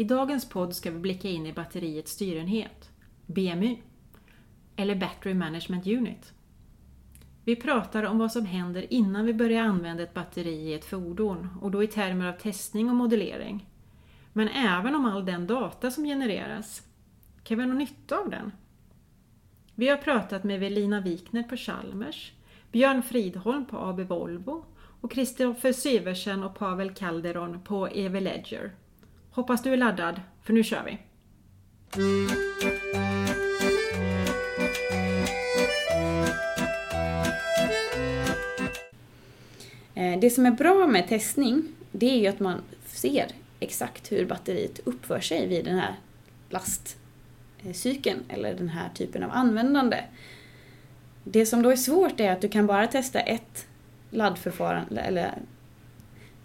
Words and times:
I 0.00 0.04
dagens 0.04 0.48
podd 0.48 0.74
ska 0.74 0.90
vi 0.90 0.98
blicka 0.98 1.28
in 1.28 1.46
i 1.46 1.52
batteriets 1.52 2.12
styrenhet, 2.12 2.90
BMU, 3.26 3.76
eller 4.76 4.94
Battery 4.94 5.34
Management 5.34 5.86
Unit. 5.86 6.32
Vi 7.44 7.56
pratar 7.56 8.02
om 8.02 8.18
vad 8.18 8.32
som 8.32 8.46
händer 8.46 8.92
innan 8.92 9.26
vi 9.26 9.34
börjar 9.34 9.62
använda 9.62 10.02
ett 10.02 10.14
batteri 10.14 10.54
i 10.54 10.74
ett 10.74 10.84
fordon 10.84 11.48
och 11.60 11.70
då 11.70 11.82
i 11.82 11.86
termer 11.86 12.26
av 12.26 12.32
testning 12.32 12.88
och 12.88 12.94
modellering. 12.96 13.68
Men 14.32 14.48
även 14.48 14.94
om 14.94 15.04
all 15.04 15.24
den 15.24 15.46
data 15.46 15.90
som 15.90 16.04
genereras. 16.04 16.82
Kan 17.42 17.58
vi 17.58 17.62
ha 17.62 17.68
någon 17.68 17.78
nytta 17.78 18.18
av 18.18 18.30
den? 18.30 18.52
Vi 19.74 19.88
har 19.88 19.96
pratat 19.96 20.44
med 20.44 20.60
Velina 20.60 21.00
Wikner 21.00 21.42
på 21.42 21.56
Chalmers, 21.56 22.32
Björn 22.72 23.02
Fridholm 23.02 23.66
på 23.66 23.78
AB 23.78 24.00
Volvo 24.00 24.64
och 25.00 25.10
Kristoffer 25.12 25.72
Syversen 25.72 26.44
och 26.44 26.58
Pavel 26.58 26.94
Calderon 26.94 27.60
på 27.64 27.88
EV 27.88 28.14
Ledger. 28.14 28.72
Hoppas 29.32 29.62
du 29.62 29.72
är 29.72 29.76
laddad, 29.76 30.20
för 30.42 30.52
nu 30.52 30.64
kör 30.64 30.82
vi! 30.84 30.98
Eh, 39.94 40.20
det 40.20 40.30
som 40.30 40.46
är 40.46 40.50
bra 40.50 40.86
med 40.86 41.08
testning, 41.08 41.68
det 41.92 42.10
är 42.10 42.18
ju 42.18 42.26
att 42.26 42.40
man 42.40 42.62
ser 42.86 43.26
exakt 43.60 44.12
hur 44.12 44.26
batteriet 44.26 44.80
uppför 44.84 45.20
sig 45.20 45.46
vid 45.46 45.64
den 45.64 45.78
här 45.78 45.94
lastcykeln 46.48 48.20
eller 48.28 48.54
den 48.54 48.68
här 48.68 48.88
typen 48.94 49.22
av 49.22 49.30
användande. 49.30 50.04
Det 51.24 51.46
som 51.46 51.62
då 51.62 51.70
är 51.70 51.76
svårt 51.76 52.20
är 52.20 52.32
att 52.32 52.40
du 52.40 52.48
kan 52.48 52.66
bara 52.66 52.86
testa 52.86 53.20
ett 53.20 53.66
laddförfarande, 54.10 55.00
eller 55.00 55.34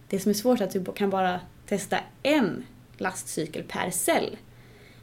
det 0.09 0.20
som 0.20 0.30
är 0.30 0.33
svårt 0.33 0.61
är 0.61 0.66
att 0.66 0.72
du 0.72 0.86
kan 0.86 1.09
bara 1.09 1.39
testa 1.66 1.99
en 2.23 2.66
lastcykel 2.98 3.64
per 3.64 3.89
cell. 3.89 4.38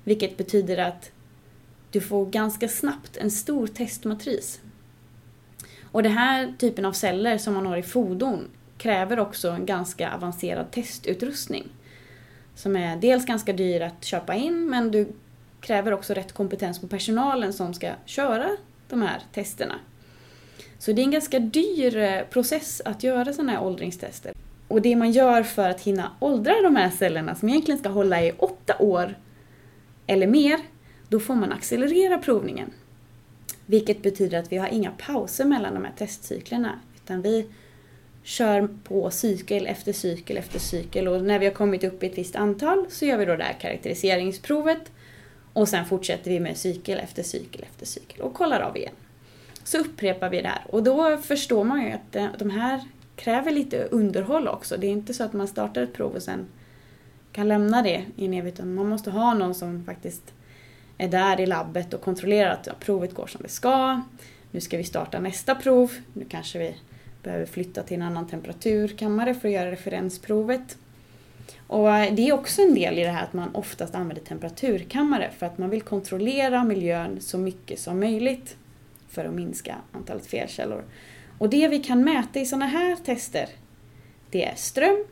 Vilket 0.05 0.37
betyder 0.37 0.79
att 0.79 1.11
du 1.91 2.01
får 2.01 2.27
ganska 2.27 2.69
snabbt 2.69 3.17
en 3.17 3.31
stor 3.31 3.67
testmatris. 3.67 4.61
Och 5.83 6.03
den 6.03 6.13
här 6.13 6.55
typen 6.59 6.85
av 6.85 6.93
celler 6.93 7.39
som 7.39 7.55
man 7.55 7.67
har 7.67 7.77
i 7.77 7.83
fordon 7.83 8.49
kräver 8.79 9.19
också 9.19 9.51
en 9.51 9.67
ganska 9.67 10.15
avancerad 10.15 10.71
testutrustning. 10.71 11.69
Som 12.55 12.77
är 12.77 12.97
dels 12.97 13.27
ganska 13.27 13.53
dyr 13.53 13.81
att 13.81 14.05
köpa 14.05 14.35
in 14.35 14.71
men 14.71 14.91
du 14.91 15.13
kräver 15.61 15.93
också 15.93 16.15
rätt 16.15 16.33
kompetens 16.33 16.81
på 16.81 16.89
personalen 16.89 17.53
som 17.53 17.75
ska 17.75 17.93
köra 18.05 18.57
de 18.89 19.03
här 19.03 19.23
testerna. 19.33 19.75
Så 20.79 20.93
det 20.93 21.03
är 21.03 21.05
en 21.05 21.11
ganska 21.11 21.39
dyr 21.39 21.97
eh, 21.97 22.23
process 22.23 22.83
att 22.85 23.03
göra 23.03 23.33
sådana 23.33 23.53
här 23.53 23.63
åldringstester. 23.63 24.33
Och 24.73 24.83
det 24.83 24.97
man 24.97 25.11
gör 25.11 25.43
för 25.43 25.69
att 25.69 25.81
hinna 25.81 26.11
åldra 26.19 26.63
de 26.63 26.77
här 26.77 26.91
cellerna 26.91 27.35
som 27.35 27.49
egentligen 27.49 27.79
ska 27.79 27.89
hålla 27.89 28.23
i 28.23 28.33
åtta 28.39 28.77
år 28.79 29.19
eller 30.07 30.27
mer, 30.27 30.59
då 31.09 31.21
får 31.21 31.35
man 31.35 31.53
accelerera 31.53 32.19
provningen. 32.19 32.71
Vilket 33.67 34.03
betyder 34.03 34.39
att 34.39 34.53
vi 34.53 34.57
har 34.57 34.69
inga 34.69 34.91
pauser 34.91 35.45
mellan 35.45 35.75
de 35.75 35.85
här 35.85 35.93
testcyklerna, 35.97 36.81
utan 36.97 37.23
vi 37.23 37.47
kör 38.23 38.69
på 38.85 39.11
cykel 39.11 39.67
efter 39.67 39.93
cykel 39.93 40.37
efter 40.37 40.59
cykel 40.59 41.09
och 41.09 41.23
när 41.23 41.39
vi 41.39 41.47
har 41.47 41.53
kommit 41.53 41.85
upp 41.85 42.03
i 42.03 42.07
ett 42.07 42.19
visst 42.19 42.37
antal 42.37 42.87
så 42.89 43.05
gör 43.05 43.19
vi 43.19 43.25
då 43.25 43.37
det 43.37 43.45
här 43.45 43.61
karaktäriseringsprovet 43.61 44.93
och 45.53 45.69
sen 45.69 45.85
fortsätter 45.85 46.31
vi 46.31 46.41
med 46.41 46.57
cykel 46.57 46.99
efter 46.99 47.23
cykel 47.23 47.63
efter 47.63 47.87
cykel 47.87 48.21
och 48.21 48.35
kollar 48.35 48.61
av 48.61 48.77
igen. 48.77 48.95
Så 49.65 49.79
upprepar 49.79 50.31
vi 50.31 50.43
det 50.43 50.49
här 50.49 50.65
och 50.67 50.83
då 50.83 51.17
förstår 51.17 51.65
man 51.65 51.83
ju 51.83 51.93
att 51.93 52.17
eh, 52.17 52.27
de 52.39 52.51
här 52.51 52.81
kräver 53.17 53.51
lite 53.51 53.85
underhåll 53.85 54.49
också. 54.49 54.77
Det 54.77 54.87
är 54.87 54.91
inte 54.91 55.15
så 55.15 55.25
att 55.25 55.33
man 55.33 55.49
startar 55.49 55.83
ett 55.83 55.93
prov 55.93 56.13
och 56.15 56.23
sen 56.23 56.47
kan 57.33 57.49
lämna 57.49 57.83
det 57.83 58.05
i 58.17 58.25
en 58.27 58.35
evighet, 58.35 58.55
utan 58.55 58.75
man 58.75 58.89
måste 58.89 59.11
ha 59.11 59.35
någon 59.35 59.55
som 59.55 59.85
faktiskt 59.85 60.33
är 60.99 61.09
där 61.09 61.41
i 61.41 61.47
labbet 61.47 61.95
och 61.95 62.01
kontrollerar 62.01 62.51
att 62.51 62.81
provet 62.81 63.15
går 63.15 63.27
som 63.27 63.43
det 63.43 63.49
ska. 63.49 64.01
Nu 64.51 64.61
ska 64.61 64.77
vi 64.77 64.85
starta 64.85 65.21
nästa 65.21 65.55
prov. 65.55 65.93
Nu 66.13 66.25
kanske 66.29 66.59
vi 66.59 66.77
behöver 67.23 67.47
flytta 67.47 67.83
till 67.83 67.97
en 67.97 68.03
annan 68.03 68.29
temperaturkammare 68.29 69.35
för 69.35 69.49
att 69.49 69.55
göra 69.55 69.71
referensprovet. 69.71 70.79
Och 71.67 71.91
eh, 71.91 72.15
det 72.15 72.29
är 72.29 72.33
också 72.33 72.63
en 72.63 72.75
del 72.75 72.99
i 72.99 73.03
det 73.03 73.11
här 73.11 73.25
att 73.25 73.33
man 73.33 73.55
oftast 73.55 73.95
använder 73.95 74.25
temperaturkammare 74.25 75.31
för 75.39 75.47
att 75.47 75.59
man 75.59 75.71
vill 75.71 75.83
kontrollera 75.83 76.65
miljön 76.65 77.21
så 77.21 77.39
mycket 77.39 77.81
som 77.81 78.01
möjligt 78.01 78.57
för 79.09 79.25
att 79.25 79.35
minska 79.35 79.77
antalet 79.93 80.27
felkällor. 80.27 80.85
Och 81.43 81.51
det 81.51 81.69
vi 81.69 81.79
kan 81.79 82.05
mäta 82.05 82.41
i 82.41 82.47
sådana 82.47 82.67
här 82.67 82.97
tester, 82.97 83.49
det 84.31 84.45
är 84.45 84.55
ström, 84.55 85.05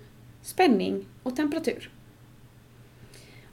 spänning 0.43 1.07
och 1.23 1.37
temperatur. 1.37 1.91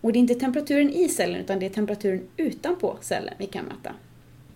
Och 0.01 0.13
det 0.13 0.19
är 0.19 0.21
inte 0.21 0.35
temperaturen 0.35 0.89
i 0.89 1.09
cellen 1.09 1.41
utan 1.41 1.59
det 1.59 1.65
är 1.65 1.69
temperaturen 1.69 2.27
utanpå 2.37 2.97
cellen 3.01 3.33
vi 3.37 3.45
kan 3.45 3.65
mäta. 3.65 3.93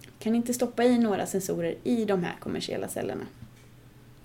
Vi 0.02 0.24
kan 0.24 0.36
inte 0.36 0.54
stoppa 0.54 0.84
i 0.84 0.98
några 0.98 1.26
sensorer 1.26 1.76
i 1.84 2.06
de 2.06 2.24
här 2.24 2.36
kommersiella 2.40 2.88
cellerna. 2.88 3.26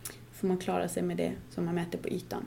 Då 0.06 0.12
får 0.32 0.48
man 0.48 0.58
klara 0.58 0.88
sig 0.88 1.02
med 1.02 1.16
det 1.16 1.32
som 1.50 1.64
man 1.64 1.74
mäter 1.74 1.98
på 1.98 2.08
ytan. 2.08 2.46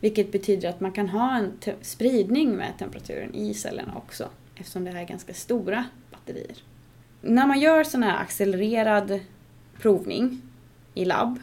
Vilket 0.00 0.32
betyder 0.32 0.68
att 0.68 0.80
man 0.80 0.92
kan 0.92 1.08
ha 1.08 1.36
en 1.36 1.52
spridning 1.82 2.56
med 2.56 2.78
temperaturen 2.78 3.34
i 3.34 3.54
cellerna 3.54 3.96
också 3.96 4.30
eftersom 4.54 4.84
det 4.84 4.90
här 4.90 5.00
är 5.00 5.06
ganska 5.06 5.34
stora 5.34 5.84
batterier. 6.10 6.56
När 7.20 7.46
man 7.46 7.60
gör 7.60 7.84
sån 7.84 8.02
här 8.02 8.22
accelererad 8.22 9.20
provning 9.80 10.42
i 10.96 11.04
labb, 11.04 11.38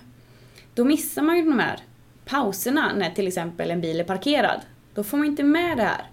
då 0.74 0.86
missar 0.86 1.22
man 1.22 1.38
ju 1.38 1.44
de 1.44 1.60
här 1.60 1.80
pauserna 2.26 2.92
när 2.96 3.12
till 3.12 3.28
exempel 3.28 3.72
en 3.72 3.82
bil 3.82 4.00
är 4.00 4.04
parkerad. 4.04 4.62
Då 4.94 5.04
får 5.04 5.18
man 5.18 5.28
inte 5.28 5.44
med 5.44 5.78
det 5.78 5.84
här. 5.84 6.06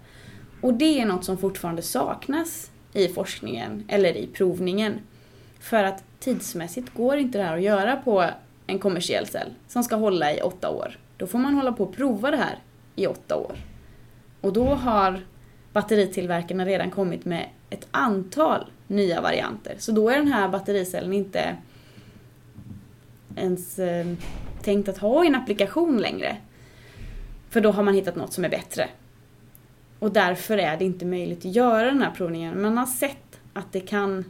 Och 0.61 0.73
det 0.73 1.01
är 1.01 1.05
något 1.05 1.25
som 1.25 1.37
fortfarande 1.37 1.81
saknas 1.81 2.71
i 2.93 3.07
forskningen 3.07 3.83
eller 3.87 4.17
i 4.17 4.27
provningen. 4.27 4.99
För 5.59 5.83
att 5.83 6.03
tidsmässigt 6.19 6.93
går 6.93 7.17
inte 7.17 7.37
det 7.37 7.43
här 7.43 7.57
att 7.57 7.63
göra 7.63 7.95
på 7.95 8.25
en 8.67 8.79
kommersiell 8.79 9.27
cell 9.27 9.53
som 9.67 9.83
ska 9.83 9.95
hålla 9.95 10.33
i 10.33 10.41
åtta 10.41 10.69
år. 10.69 10.97
Då 11.17 11.27
får 11.27 11.39
man 11.39 11.53
hålla 11.53 11.71
på 11.71 11.83
och 11.83 11.95
prova 11.95 12.31
det 12.31 12.37
här 12.37 12.59
i 12.95 13.07
åtta 13.07 13.35
år. 13.35 13.55
Och 14.41 14.53
då 14.53 14.65
har 14.65 15.21
batteritillverkarna 15.73 16.65
redan 16.65 16.91
kommit 16.91 17.25
med 17.25 17.45
ett 17.69 17.87
antal 17.91 18.65
nya 18.87 19.21
varianter. 19.21 19.75
Så 19.77 19.91
då 19.91 20.09
är 20.09 20.17
den 20.17 20.27
här 20.27 20.49
battericellen 20.49 21.13
inte 21.13 21.55
ens 23.35 23.79
eh, 23.79 24.07
tänkt 24.61 24.89
att 24.89 24.97
ha 24.97 25.23
i 25.23 25.27
en 25.27 25.35
applikation 25.35 25.97
längre. 25.97 26.37
För 27.49 27.61
då 27.61 27.71
har 27.71 27.83
man 27.83 27.93
hittat 27.93 28.15
något 28.15 28.33
som 28.33 28.45
är 28.45 28.49
bättre. 28.49 28.89
Och 29.99 30.11
därför 30.11 30.57
är 30.57 30.77
det 30.77 30.85
inte 30.85 31.05
möjligt 31.05 31.45
att 31.45 31.55
göra 31.55 31.85
den 31.85 32.01
här 32.01 32.11
provningen. 32.11 32.61
Man 32.61 32.77
har 32.77 32.85
sett 32.85 33.39
att 33.53 33.71
det 33.71 33.79
kan 33.79 34.25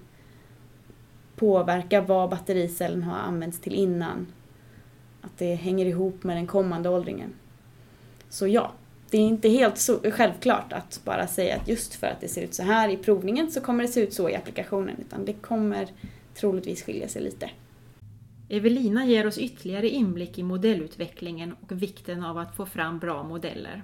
påverka 1.36 2.02
vad 2.02 2.30
battericellen 2.30 3.04
har 3.04 3.18
använts 3.18 3.60
till 3.60 3.76
innan. 3.76 4.28
Att 5.22 5.38
det 5.38 5.56
hänger 5.56 5.86
ihop 5.86 6.24
med 6.24 6.38
den 6.38 6.48
kommande 6.48 6.90
åldringen. 6.90 7.34
Så 8.30 8.48
ja, 8.48 8.72
det 9.10 9.18
är 9.18 9.22
inte 9.22 9.50
helt 9.50 9.78
så 9.78 10.00
självklart 10.12 10.74
att 10.74 11.02
bara 11.04 11.28
säga 11.28 11.56
att 11.56 11.68
just 11.68 11.96
för 11.96 12.08
att 12.08 12.22
det 12.22 12.28
ser 12.28 12.42
ut 12.42 12.54
så 12.54 12.64
här 12.64 12.90
i 12.90 12.98
provningen 12.98 13.52
så 13.52 13.62
kommer 13.62 13.84
det 13.84 13.90
se 13.90 14.02
ut 14.02 14.14
så 14.14 14.30
i 14.30 14.36
applikationen. 14.36 14.96
Utan 15.02 15.26
det 15.26 15.34
kommer 15.34 15.88
troligtvis 16.36 16.84
skilja 16.84 17.08
sig 17.08 17.22
lite. 17.22 17.50
Evelina 18.54 19.06
ger 19.06 19.28
oss 19.28 19.38
ytterligare 19.38 19.90
inblick 19.90 20.40
i 20.40 20.44
modellutvecklingen 20.44 21.56
och 21.62 21.72
vikten 21.72 22.24
av 22.24 22.38
att 22.38 22.56
få 22.56 22.66
fram 22.66 23.00
bra 23.00 23.24
modeller. 23.24 23.84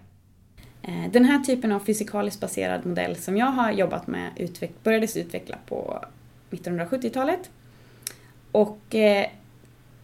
Eh, 0.81 1.11
den 1.11 1.25
här 1.25 1.39
typen 1.39 1.71
av 1.71 1.79
fysikaliskt 1.79 2.41
baserad 2.41 2.85
modell 2.85 3.15
som 3.15 3.37
jag 3.37 3.45
har 3.45 3.71
jobbat 3.71 4.07
med 4.07 4.31
utveck 4.35 4.71
börjades 4.83 5.17
utveckla 5.17 5.57
på 5.65 6.05
1970-talet. 6.49 7.49
Och 8.51 8.95
eh, 8.95 9.27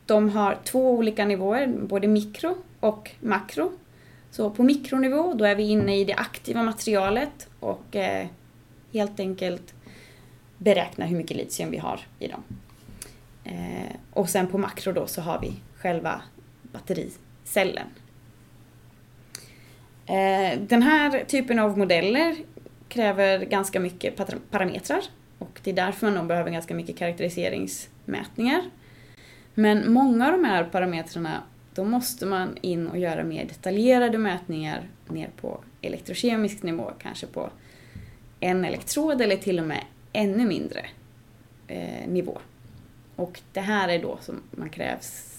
de 0.05 0.29
har 0.29 0.57
två 0.63 0.91
olika 0.91 1.25
nivåer, 1.25 1.67
både 1.67 2.07
mikro 2.07 2.55
och 2.79 3.11
makro. 3.19 3.71
Så 4.31 4.49
på 4.49 4.63
mikronivå, 4.63 5.33
då 5.33 5.45
är 5.45 5.55
vi 5.55 5.63
inne 5.63 5.99
i 5.99 6.05
det 6.05 6.15
aktiva 6.15 6.63
materialet 6.63 7.47
och 7.59 7.95
eh, 7.95 8.27
helt 8.93 9.19
enkelt 9.19 9.73
beräkna 10.57 11.05
hur 11.05 11.17
mycket 11.17 11.37
litium 11.37 11.71
vi 11.71 11.77
har 11.77 11.99
i 12.19 12.27
dem. 12.27 12.43
Eh, 13.43 13.95
och 14.13 14.29
sen 14.29 14.47
på 14.47 14.57
makro 14.57 14.93
då 14.93 15.07
så 15.07 15.21
har 15.21 15.39
vi 15.41 15.53
själva 15.77 16.21
battericellen 16.61 17.87
Eh, 20.05 20.59
den 20.59 20.81
här 20.81 21.23
typen 21.23 21.59
av 21.59 21.77
modeller 21.77 22.35
kräver 22.87 23.45
ganska 23.45 23.79
mycket 23.79 24.15
parametrar 24.51 25.01
och 25.39 25.59
det 25.63 25.69
är 25.69 25.75
därför 25.75 26.11
man 26.11 26.27
behöver 26.27 26.51
ganska 26.51 26.75
mycket 26.75 26.97
karaktäriseringsmätningar. 26.97 28.61
Men 29.53 29.93
många 29.93 30.25
av 30.25 30.31
de 30.31 30.43
här 30.43 30.63
parametrarna, 30.63 31.43
då 31.73 31.83
måste 31.83 32.25
man 32.25 32.57
in 32.61 32.87
och 32.87 32.97
göra 32.97 33.23
mer 33.23 33.45
detaljerade 33.45 34.17
mätningar 34.17 34.89
ner 35.07 35.29
på 35.41 35.63
elektrokemisk 35.81 36.63
nivå, 36.63 36.91
kanske 36.99 37.27
på 37.27 37.49
en 38.39 38.65
elektrod 38.65 39.21
eller 39.21 39.37
till 39.37 39.59
och 39.59 39.65
med 39.65 39.83
ännu 40.13 40.47
mindre 40.47 40.85
eh, 41.67 42.07
nivå. 42.07 42.37
Och 43.15 43.41
det 43.53 43.59
här 43.59 43.89
är 43.89 44.01
då 44.01 44.17
som 44.21 44.41
man 44.51 44.69
krävs 44.69 45.33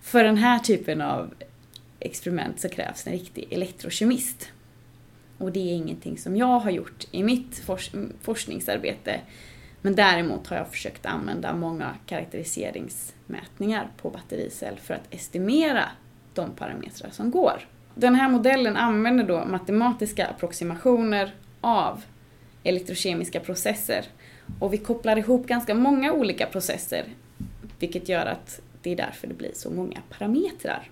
för 0.00 0.24
den 0.24 0.36
här 0.36 0.58
typen 0.58 1.00
av 1.00 1.34
experiment 2.00 2.60
så 2.60 2.68
krävs 2.68 3.06
en 3.06 3.12
riktig 3.12 3.48
elektrokemist. 3.50 4.48
Och 5.38 5.52
det 5.52 5.60
är 5.60 5.74
ingenting 5.74 6.18
som 6.18 6.36
jag 6.36 6.58
har 6.58 6.70
gjort 6.70 7.06
i 7.10 7.22
mitt 7.22 7.62
forskningsarbete. 8.22 9.20
Men 9.82 9.94
däremot 9.94 10.46
har 10.46 10.56
jag 10.56 10.68
försökt 10.68 11.06
använda 11.06 11.54
många 11.54 11.94
karaktäriseringsmätningar 12.06 13.88
på 14.02 14.10
battericell 14.10 14.78
för 14.78 14.94
att 14.94 15.14
estimera 15.14 15.84
de 16.34 16.50
parametrar 16.50 17.10
som 17.10 17.30
går. 17.30 17.68
Den 17.94 18.14
här 18.14 18.28
modellen 18.28 18.76
använder 18.76 19.24
då 19.24 19.44
matematiska 19.44 20.26
approximationer 20.26 21.34
av 21.60 22.04
elektrokemiska 22.62 23.40
processer. 23.40 24.04
Och 24.58 24.72
vi 24.72 24.78
kopplar 24.78 25.16
ihop 25.16 25.46
ganska 25.46 25.74
många 25.74 26.12
olika 26.12 26.46
processer, 26.46 27.04
vilket 27.78 28.08
gör 28.08 28.26
att 28.26 28.60
det 28.82 28.92
är 28.92 28.96
därför 28.96 29.26
det 29.26 29.34
blir 29.34 29.52
så 29.54 29.70
många 29.70 30.02
parametrar. 30.10 30.90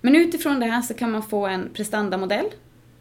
Men 0.00 0.16
utifrån 0.16 0.60
det 0.60 0.66
här 0.66 0.82
så 0.82 0.94
kan 0.94 1.10
man 1.10 1.22
få 1.22 1.46
en 1.46 1.70
prestandamodell 1.74 2.46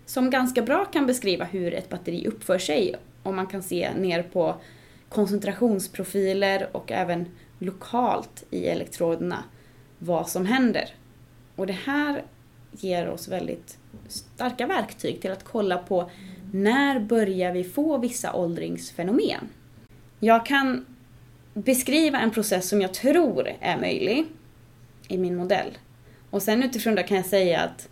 som 0.06 0.30
ganska 0.30 0.62
bra 0.62 0.86
kan 0.86 1.08
beskriva 1.08 1.46
hur 1.46 1.74
ett 1.74 1.90
batteri 1.90 2.28
uppför 2.28 2.58
sig 2.58 2.96
och 3.24 3.34
man 3.34 3.48
kan 3.48 3.64
se 3.64 3.94
ner 3.94 4.24
på 4.24 4.56
koncentrationsprofiler 5.10 6.70
och 6.72 6.92
även 6.92 7.26
lokalt 7.60 8.44
i 8.50 8.66
elektroderna 8.66 9.44
vad 10.00 10.30
som 10.30 10.46
händer. 10.46 10.90
Och 11.56 11.68
det 11.68 11.78
här 11.86 12.24
ger 12.72 13.10
oss 13.10 13.28
väldigt 13.28 13.78
starka 14.08 14.68
verktyg 14.68 15.22
till 15.22 15.32
att 15.32 15.44
kolla 15.44 15.78
på 15.78 16.10
när 16.52 17.00
börjar 17.00 17.52
vi 17.52 17.64
få 17.64 17.98
vissa 17.98 18.34
åldringsfenomen? 18.34 19.50
Jag 20.20 20.46
kan 20.46 20.86
beskriva 21.54 22.20
en 22.20 22.32
process 22.32 22.70
som 22.70 22.82
jag 22.82 22.94
tror 22.94 23.48
är 23.60 23.78
möjlig 23.78 24.26
i 25.08 25.18
min 25.18 25.36
modell. 25.36 25.78
Och 26.30 26.42
sen 26.42 26.64
utifrån 26.64 26.96
det 26.96 27.04
kan 27.04 27.18
jag 27.18 27.26
säga 27.26 27.62
att 27.62 27.90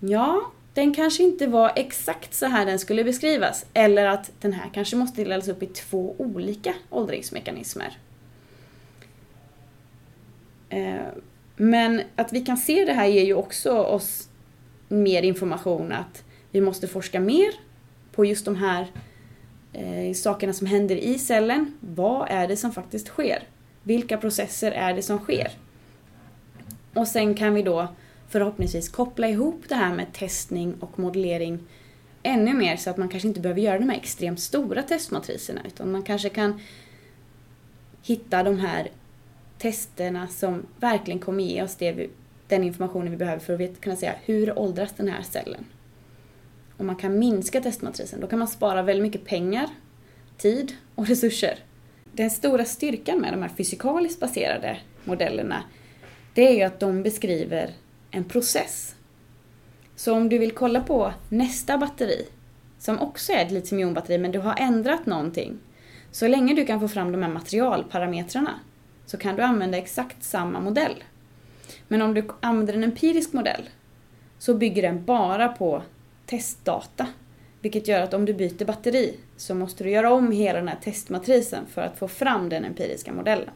ja, 0.00 0.52
den 0.74 0.94
kanske 0.94 1.22
inte 1.22 1.46
var 1.46 1.72
exakt 1.76 2.34
så 2.34 2.46
här 2.46 2.66
den 2.66 2.78
skulle 2.78 3.04
beskrivas. 3.04 3.66
Eller 3.74 4.06
att 4.06 4.32
den 4.40 4.52
här 4.52 4.70
kanske 4.74 4.96
måste 4.96 5.24
delas 5.24 5.48
upp 5.48 5.62
i 5.62 5.66
två 5.66 6.14
olika 6.18 6.74
åldringsmekanismer. 6.90 7.98
Eh, 10.68 10.96
men 11.56 12.02
att 12.16 12.32
vi 12.32 12.40
kan 12.40 12.56
se 12.56 12.84
det 12.84 12.92
här 12.92 13.06
ger 13.06 13.24
ju 13.24 13.34
också 13.34 13.72
oss 13.72 14.28
mer 14.88 15.22
information 15.22 15.92
att 15.92 16.24
vi 16.50 16.60
måste 16.60 16.88
forska 16.88 17.20
mer 17.20 17.65
på 18.16 18.24
just 18.24 18.44
de 18.44 18.56
här 18.56 18.86
eh, 19.72 20.14
sakerna 20.14 20.52
som 20.52 20.66
händer 20.66 20.96
i 20.96 21.18
cellen. 21.18 21.78
Vad 21.80 22.26
är 22.30 22.48
det 22.48 22.56
som 22.56 22.72
faktiskt 22.72 23.06
sker? 23.06 23.42
Vilka 23.82 24.16
processer 24.16 24.72
är 24.72 24.94
det 24.94 25.02
som 25.02 25.18
sker? 25.18 25.50
Och 26.94 27.08
sen 27.08 27.34
kan 27.34 27.54
vi 27.54 27.62
då 27.62 27.88
förhoppningsvis 28.28 28.88
koppla 28.88 29.28
ihop 29.28 29.62
det 29.68 29.74
här 29.74 29.94
med 29.94 30.12
testning 30.12 30.74
och 30.80 30.98
modellering 30.98 31.58
ännu 32.22 32.54
mer 32.54 32.76
så 32.76 32.90
att 32.90 32.96
man 32.96 33.08
kanske 33.08 33.28
inte 33.28 33.40
behöver 33.40 33.60
göra 33.60 33.78
de 33.78 33.88
här 33.88 33.96
extremt 33.96 34.40
stora 34.40 34.82
testmatriserna 34.82 35.60
utan 35.66 35.92
man 35.92 36.02
kanske 36.02 36.28
kan 36.28 36.60
hitta 38.02 38.42
de 38.42 38.58
här 38.58 38.88
testerna 39.58 40.28
som 40.28 40.66
verkligen 40.80 41.20
kommer 41.20 41.44
ge 41.44 41.62
oss 41.62 41.76
det 41.76 41.92
vi, 41.92 42.10
den 42.48 42.64
informationen 42.64 43.10
vi 43.10 43.16
behöver 43.16 43.38
för 43.38 43.62
att 43.62 43.80
kunna 43.80 43.96
säga 43.96 44.14
hur 44.24 44.58
åldras 44.58 44.92
den 44.96 45.08
här 45.08 45.22
cellen. 45.22 45.64
Om 46.76 46.86
man 46.86 46.96
kan 46.96 47.18
minska 47.18 47.60
testmatrisen, 47.60 48.20
då 48.20 48.26
kan 48.26 48.38
man 48.38 48.48
spara 48.48 48.82
väldigt 48.82 49.02
mycket 49.02 49.24
pengar, 49.24 49.68
tid 50.36 50.72
och 50.94 51.06
resurser. 51.06 51.58
Den 52.12 52.30
stora 52.30 52.64
styrkan 52.64 53.18
med 53.18 53.32
de 53.32 53.42
här 53.42 53.50
fysikaliskt 53.56 54.20
baserade 54.20 54.78
modellerna, 55.04 55.62
det 56.34 56.48
är 56.48 56.54
ju 56.54 56.62
att 56.62 56.80
de 56.80 57.02
beskriver 57.02 57.70
en 58.10 58.24
process. 58.24 58.94
Så 59.96 60.14
om 60.14 60.28
du 60.28 60.38
vill 60.38 60.52
kolla 60.52 60.80
på 60.80 61.12
nästa 61.28 61.78
batteri, 61.78 62.26
som 62.78 62.98
också 62.98 63.32
är 63.32 63.46
ett 63.46 63.52
litiumjonbatteri 63.52 64.18
men 64.18 64.32
du 64.32 64.38
har 64.38 64.54
ändrat 64.58 65.06
någonting, 65.06 65.58
så 66.10 66.28
länge 66.28 66.54
du 66.54 66.64
kan 66.66 66.80
få 66.80 66.88
fram 66.88 67.12
de 67.12 67.22
här 67.22 67.30
materialparametrarna 67.30 68.60
så 69.06 69.16
kan 69.16 69.36
du 69.36 69.42
använda 69.42 69.78
exakt 69.78 70.24
samma 70.24 70.60
modell. 70.60 71.04
Men 71.88 72.02
om 72.02 72.14
du 72.14 72.28
använder 72.40 72.74
en 72.74 72.84
empirisk 72.84 73.32
modell 73.32 73.68
så 74.38 74.54
bygger 74.54 74.82
den 74.82 75.04
bara 75.04 75.48
på 75.48 75.82
testdata. 76.26 77.06
Vilket 77.60 77.88
gör 77.88 78.00
att 78.00 78.14
om 78.14 78.24
du 78.24 78.34
byter 78.34 78.64
batteri 78.64 79.16
så 79.36 79.54
måste 79.54 79.84
du 79.84 79.90
göra 79.90 80.12
om 80.12 80.32
hela 80.32 80.58
den 80.58 80.68
här 80.68 80.78
testmatrisen 80.82 81.66
för 81.66 81.82
att 81.82 81.98
få 81.98 82.08
fram 82.08 82.48
den 82.48 82.64
empiriska 82.64 83.12
modellen. 83.12 83.50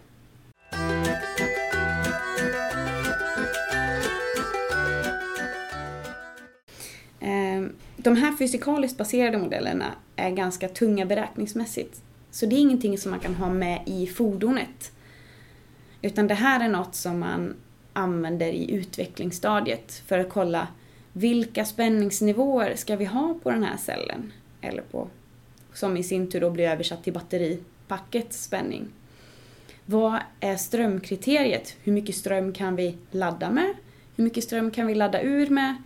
Ehm, 7.20 7.72
de 7.96 8.16
här 8.16 8.36
fysikaliskt 8.36 8.98
baserade 8.98 9.38
modellerna 9.38 9.94
är 10.16 10.30
ganska 10.30 10.68
tunga 10.68 11.06
beräkningsmässigt. 11.06 12.02
Så 12.30 12.46
det 12.46 12.56
är 12.56 12.60
ingenting 12.60 12.98
som 12.98 13.10
man 13.10 13.20
kan 13.20 13.34
ha 13.34 13.48
med 13.48 13.82
i 13.86 14.06
fordonet. 14.06 14.92
Utan 16.02 16.26
det 16.26 16.34
här 16.34 16.64
är 16.64 16.68
något 16.68 16.94
som 16.94 17.20
man 17.20 17.54
använder 17.92 18.46
i 18.46 18.70
utvecklingsstadiet 18.70 20.02
för 20.06 20.18
att 20.18 20.28
kolla 20.28 20.68
vilka 21.12 21.64
spänningsnivåer 21.64 22.76
ska 22.76 22.96
vi 22.96 23.04
ha 23.04 23.38
på 23.42 23.50
den 23.50 23.64
här 23.64 23.76
cellen? 23.76 24.32
Eller 24.60 24.82
på, 24.82 25.08
som 25.74 25.96
i 25.96 26.02
sin 26.02 26.30
tur 26.30 26.40
då 26.40 26.50
blir 26.50 26.68
översatt 26.68 27.04
till 27.04 27.12
batteripackets 27.12 28.44
spänning. 28.44 28.88
Vad 29.86 30.18
är 30.40 30.56
strömkriteriet? 30.56 31.76
Hur 31.82 31.92
mycket 31.92 32.16
ström 32.16 32.52
kan 32.52 32.76
vi 32.76 32.98
ladda 33.10 33.50
med? 33.50 33.74
Hur 34.16 34.24
mycket 34.24 34.44
ström 34.44 34.70
kan 34.70 34.86
vi 34.86 34.94
ladda 34.94 35.22
ur 35.22 35.46
med 35.46 35.76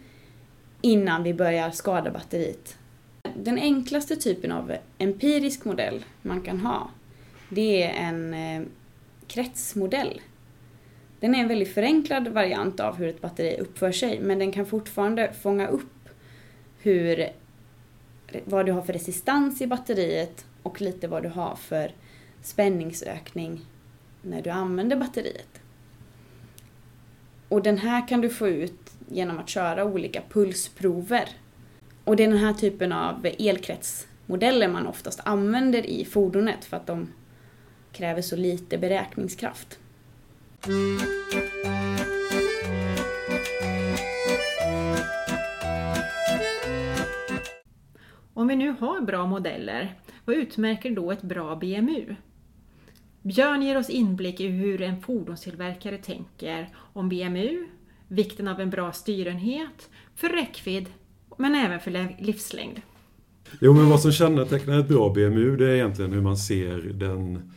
innan 0.81 1.23
vi 1.23 1.35
börjar 1.35 1.71
skada 1.71 2.11
batteriet? 2.11 2.77
Den 3.37 3.59
enklaste 3.59 4.17
typen 4.17 4.53
av 4.53 4.77
empirisk 4.99 5.65
modell 5.65 6.05
man 6.23 6.41
kan 6.41 6.61
ha, 6.61 6.91
det 7.49 7.83
är 7.83 7.93
en 7.93 8.35
eh, 8.35 8.67
kretsmodell 9.27 10.21
den 11.21 11.35
är 11.35 11.39
en 11.39 11.49
väldigt 11.49 11.75
förenklad 11.75 12.29
variant 12.29 12.81
av 12.81 12.97
hur 12.97 13.09
ett 13.09 13.21
batteri 13.21 13.57
uppför 13.61 13.93
sig 13.93 14.21
men 14.21 14.39
den 14.39 14.53
kan 14.53 14.67
fortfarande 14.67 15.33
fånga 15.43 15.69
upp 15.69 16.09
hur, 16.79 17.29
vad 18.45 18.67
du 18.67 18.73
har 18.73 18.83
för 18.83 18.93
resistans 18.93 19.61
i 19.61 19.67
batteriet 19.67 20.47
och 20.63 20.81
lite 20.81 21.09
vad 21.09 21.23
du 21.23 21.29
har 21.29 21.57
för 21.57 21.93
spänningsökning 22.43 23.61
när 24.23 24.43
du 24.43 24.51
använder 24.51 24.97
batteriet. 24.97 25.61
Och 27.49 27.63
den 27.63 27.79
här 27.79 28.09
kan 28.09 28.21
du 28.21 28.31
få 28.31 28.49
ut 28.49 28.93
genom 29.09 29.39
att 29.39 29.49
köra 29.49 29.85
olika 29.85 30.23
pulsprover. 30.29 31.29
Och 32.05 32.17
det 32.17 32.25
är 32.25 32.29
den 32.29 32.39
här 32.39 32.55
typen 32.55 32.93
av 32.93 33.27
elkretsmodeller 33.39 34.69
man 34.69 34.87
oftast 34.87 35.21
använder 35.25 35.87
i 35.87 36.05
fordonet 36.05 36.65
för 36.65 36.77
att 36.77 36.87
de 36.87 37.13
kräver 37.93 38.23
så 38.23 38.37
lite 38.37 38.79
beräkningskraft. 38.79 39.79
Om 40.65 40.73
vi 48.49 48.57
nu 48.57 48.75
har 48.81 49.01
bra 49.01 49.27
modeller, 49.27 49.95
vad 50.25 50.37
utmärker 50.37 50.91
då 50.91 51.13
ett 51.13 51.23
bra 51.23 51.57
BMU? 51.57 52.15
Björn 53.23 53.63
ger 53.63 53.79
oss 53.79 53.91
inblick 53.91 54.41
i 54.41 54.47
hur 54.47 54.83
en 54.83 55.01
fordonstillverkare 55.01 55.99
tänker 55.99 56.69
om 56.93 57.09
BMU, 57.09 57.67
vikten 58.09 58.49
av 58.49 58.61
en 58.61 58.71
bra 58.71 58.93
styrenhet, 58.93 59.91
för 60.15 60.29
räckvidd 60.29 60.87
men 61.39 61.55
även 61.55 61.81
för 61.81 62.23
livslängd. 62.23 62.81
Jo, 63.61 63.73
men 63.73 63.89
vad 63.89 64.01
som 64.01 64.13
kännetecknar 64.13 64.79
ett 64.79 64.89
bra 64.89 65.11
BMU 65.11 65.57
det 65.57 65.71
är 65.71 65.75
egentligen 65.75 66.13
hur 66.13 66.23
man 66.23 66.37
ser 66.37 66.79
den 66.79 67.51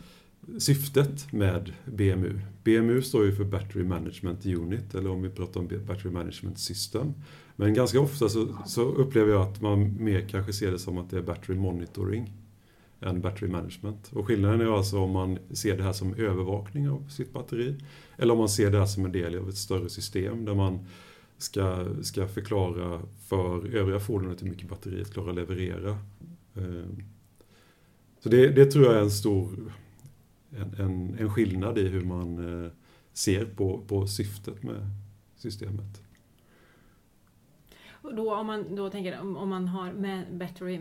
syftet 0.57 1.33
med 1.33 1.73
BMU. 1.85 2.39
BMU 2.63 3.01
står 3.01 3.25
ju 3.25 3.35
för 3.35 3.43
Battery 3.43 3.83
Management 3.83 4.45
Unit, 4.45 4.95
eller 4.95 5.09
om 5.09 5.21
vi 5.21 5.29
pratar 5.29 5.59
om 5.59 5.67
Battery 5.87 6.11
Management 6.11 6.59
System. 6.59 7.13
Men 7.55 7.73
ganska 7.73 7.99
ofta 7.99 8.29
så, 8.29 8.57
så, 8.65 8.81
upplever 8.81 9.31
jag 9.31 9.41
att 9.41 9.61
man 9.61 10.03
mer 10.03 10.27
kanske 10.29 10.53
ser 10.53 10.71
det 10.71 10.79
som 10.79 10.97
att 10.97 11.09
det 11.09 11.17
är 11.17 11.21
Battery 11.21 11.57
Monitoring 11.57 12.33
än 13.01 13.21
Battery 13.21 13.49
Management. 13.49 14.11
Och 14.13 14.27
skillnaden 14.27 14.61
är 14.61 14.77
alltså 14.77 14.99
om 14.99 15.11
man 15.11 15.37
ser 15.51 15.77
det 15.77 15.83
här 15.83 15.93
som 15.93 16.13
övervakning 16.13 16.89
av 16.89 17.07
sitt 17.09 17.33
batteri 17.33 17.75
eller 18.17 18.33
om 18.33 18.39
man 18.39 18.49
ser 18.49 18.71
det 18.71 18.79
här 18.79 18.85
som 18.85 19.05
en 19.05 19.11
del 19.11 19.37
av 19.37 19.49
ett 19.49 19.57
större 19.57 19.89
system 19.89 20.45
där 20.45 20.55
man 20.55 20.79
ska, 21.37 21.85
ska 22.01 22.27
förklara 22.27 23.01
för 23.27 23.75
övriga 23.75 23.99
fordonet 23.99 24.41
hur 24.41 24.49
mycket 24.49 24.69
batteriet 24.69 25.13
klarar 25.13 25.29
att 25.29 25.35
leverera. 25.35 25.89
Eh, 26.55 26.89
så 28.19 28.29
det, 28.29 28.47
det 28.47 28.65
tror 28.65 28.85
jag 28.85 28.95
är 28.95 29.01
en 29.01 29.11
stor 29.11 29.73
en, 30.51 30.85
en, 30.85 31.17
en 31.19 31.29
skillnad 31.29 31.77
i 31.77 31.87
hur 31.87 32.03
man 32.05 32.63
eh, 32.65 32.71
ser 33.13 33.45
på, 33.45 33.81
på 33.87 34.07
syftet 34.07 34.63
med 34.63 34.89
systemet. 35.35 36.01
Och 37.91 38.15
då 38.15 38.35
om 38.35 38.47
man 38.47 38.75
då 38.75 38.89
tänker 38.89 39.19
om, 39.21 39.37
om 39.37 39.49
man 39.49 39.67
har 39.67 39.91
med 39.93 40.25
battery 40.37 40.79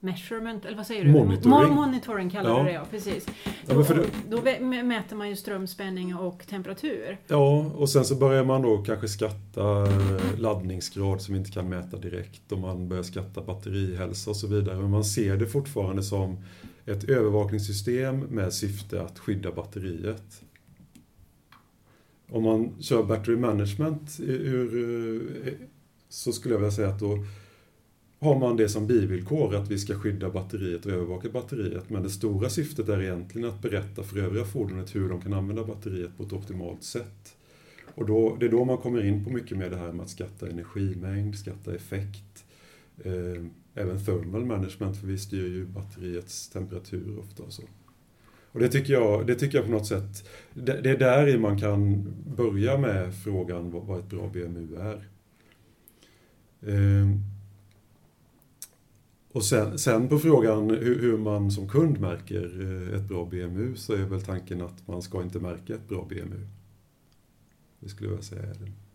measurement, 0.00 0.64
eller 0.64 0.76
vad 0.76 0.86
säger 0.86 1.04
du? 1.04 1.12
Monitoring. 1.12 1.74
monitoring 1.74 2.30
kallar 2.30 2.50
Ja. 2.50 2.58
du 2.58 2.64
det, 2.64 2.72
ja. 2.72 2.84
Precis. 2.90 3.26
Ja, 3.66 3.74
Då, 3.74 3.84
för 3.84 3.94
det- 3.94 4.06
då 4.28 4.42
mäter 4.82 5.16
man 5.16 5.28
ju 5.28 5.36
strömspänning 5.36 6.16
och 6.16 6.46
temperatur. 6.46 7.18
Ja, 7.28 7.70
och 7.76 7.90
sen 7.90 8.04
så 8.04 8.14
börjar 8.16 8.44
man 8.44 8.62
då 8.62 8.78
kanske 8.82 9.08
skatta 9.08 9.82
eh, 9.86 10.38
laddningsgrad 10.38 11.22
som 11.22 11.34
vi 11.34 11.38
inte 11.38 11.50
kan 11.50 11.68
mäta 11.68 11.96
direkt 11.96 12.52
och 12.52 12.58
man 12.58 12.88
börjar 12.88 13.02
skatta 13.02 13.42
batterihälsa 13.42 14.30
och 14.30 14.36
så 14.36 14.46
vidare. 14.46 14.76
Men 14.76 14.90
man 14.90 15.04
ser 15.04 15.36
det 15.36 15.46
fortfarande 15.46 16.02
som 16.02 16.36
ett 16.86 17.04
övervakningssystem 17.04 18.18
med 18.20 18.52
syfte 18.52 19.02
att 19.02 19.18
skydda 19.18 19.52
batteriet. 19.52 20.42
Om 22.28 22.42
man 22.42 22.82
kör 22.82 23.02
battery 23.02 23.36
management 23.36 24.20
ur, 24.20 25.46
eh, 25.46 25.52
så 26.08 26.32
skulle 26.32 26.54
jag 26.54 26.60
vilja 26.60 26.72
säga 26.72 26.88
att 26.88 27.00
då 27.00 27.24
har 28.18 28.38
man 28.38 28.56
det 28.56 28.68
som 28.68 28.86
bivillkor 28.86 29.54
att 29.54 29.70
vi 29.70 29.78
ska 29.78 29.98
skydda 29.98 30.30
batteriet 30.30 30.86
och 30.86 30.92
övervaka 30.92 31.28
batteriet. 31.28 31.90
Men 31.90 32.02
det 32.02 32.10
stora 32.10 32.50
syftet 32.50 32.88
är 32.88 33.02
egentligen 33.02 33.48
att 33.48 33.62
berätta 33.62 34.02
för 34.02 34.18
övriga 34.18 34.44
fordonet 34.44 34.94
hur 34.94 35.08
de 35.08 35.20
kan 35.20 35.32
använda 35.32 35.64
batteriet 35.64 36.16
på 36.16 36.22
ett 36.22 36.32
optimalt 36.32 36.82
sätt. 36.82 37.36
Och 37.94 38.06
då, 38.06 38.36
det 38.40 38.46
är 38.46 38.50
då 38.50 38.64
man 38.64 38.78
kommer 38.78 39.04
in 39.04 39.24
på 39.24 39.30
mycket 39.30 39.58
mer 39.58 39.70
det 39.70 39.76
här 39.76 39.92
med 39.92 40.02
att 40.02 40.10
skatta 40.10 40.48
energimängd, 40.48 41.34
skatta 41.34 41.74
effekt. 41.74 42.44
Eh, 43.04 43.44
även 43.76 44.04
thermal 44.04 44.44
management, 44.44 44.96
för 44.96 45.06
vi 45.06 45.18
styr 45.18 45.48
ju 45.48 45.66
batteriets 45.66 46.48
temperatur 46.48 47.18
ofta 47.18 47.42
och 47.42 47.52
så. 47.52 47.62
Och 48.52 48.60
det 48.60 48.68
tycker 48.68 48.92
jag, 48.92 49.26
det 49.26 49.34
tycker 49.34 49.58
jag 49.58 49.64
på 49.64 49.72
något 49.72 49.86
sätt, 49.86 50.28
det, 50.54 50.80
det 50.80 50.90
är 50.90 50.98
där 50.98 51.38
man 51.38 51.58
kan 51.58 52.04
börja 52.36 52.78
med 52.78 53.14
frågan 53.14 53.70
vad, 53.70 53.82
vad 53.82 53.98
ett 53.98 54.08
bra 54.10 54.28
BMU 54.28 54.76
är. 54.76 55.08
Ehm. 56.66 57.20
och 59.32 59.44
sen, 59.44 59.78
sen 59.78 60.08
på 60.08 60.18
frågan 60.18 60.70
hur, 60.70 61.00
hur 61.00 61.18
man 61.18 61.50
som 61.50 61.68
kund 61.68 62.00
märker 62.00 62.60
eh, 62.60 62.98
ett 62.98 63.08
bra 63.08 63.24
BMU 63.24 63.76
så 63.76 63.92
är 63.92 64.04
väl 64.04 64.22
tanken 64.22 64.62
att 64.62 64.88
man 64.88 65.02
ska 65.02 65.22
inte 65.22 65.38
märka 65.38 65.74
ett 65.74 65.88
bra 65.88 66.06
BMU. 66.08 66.46
Det 67.80 67.88
skulle 67.88 68.10
jag 68.10 68.24
säga 68.24 68.42
är 68.42 68.85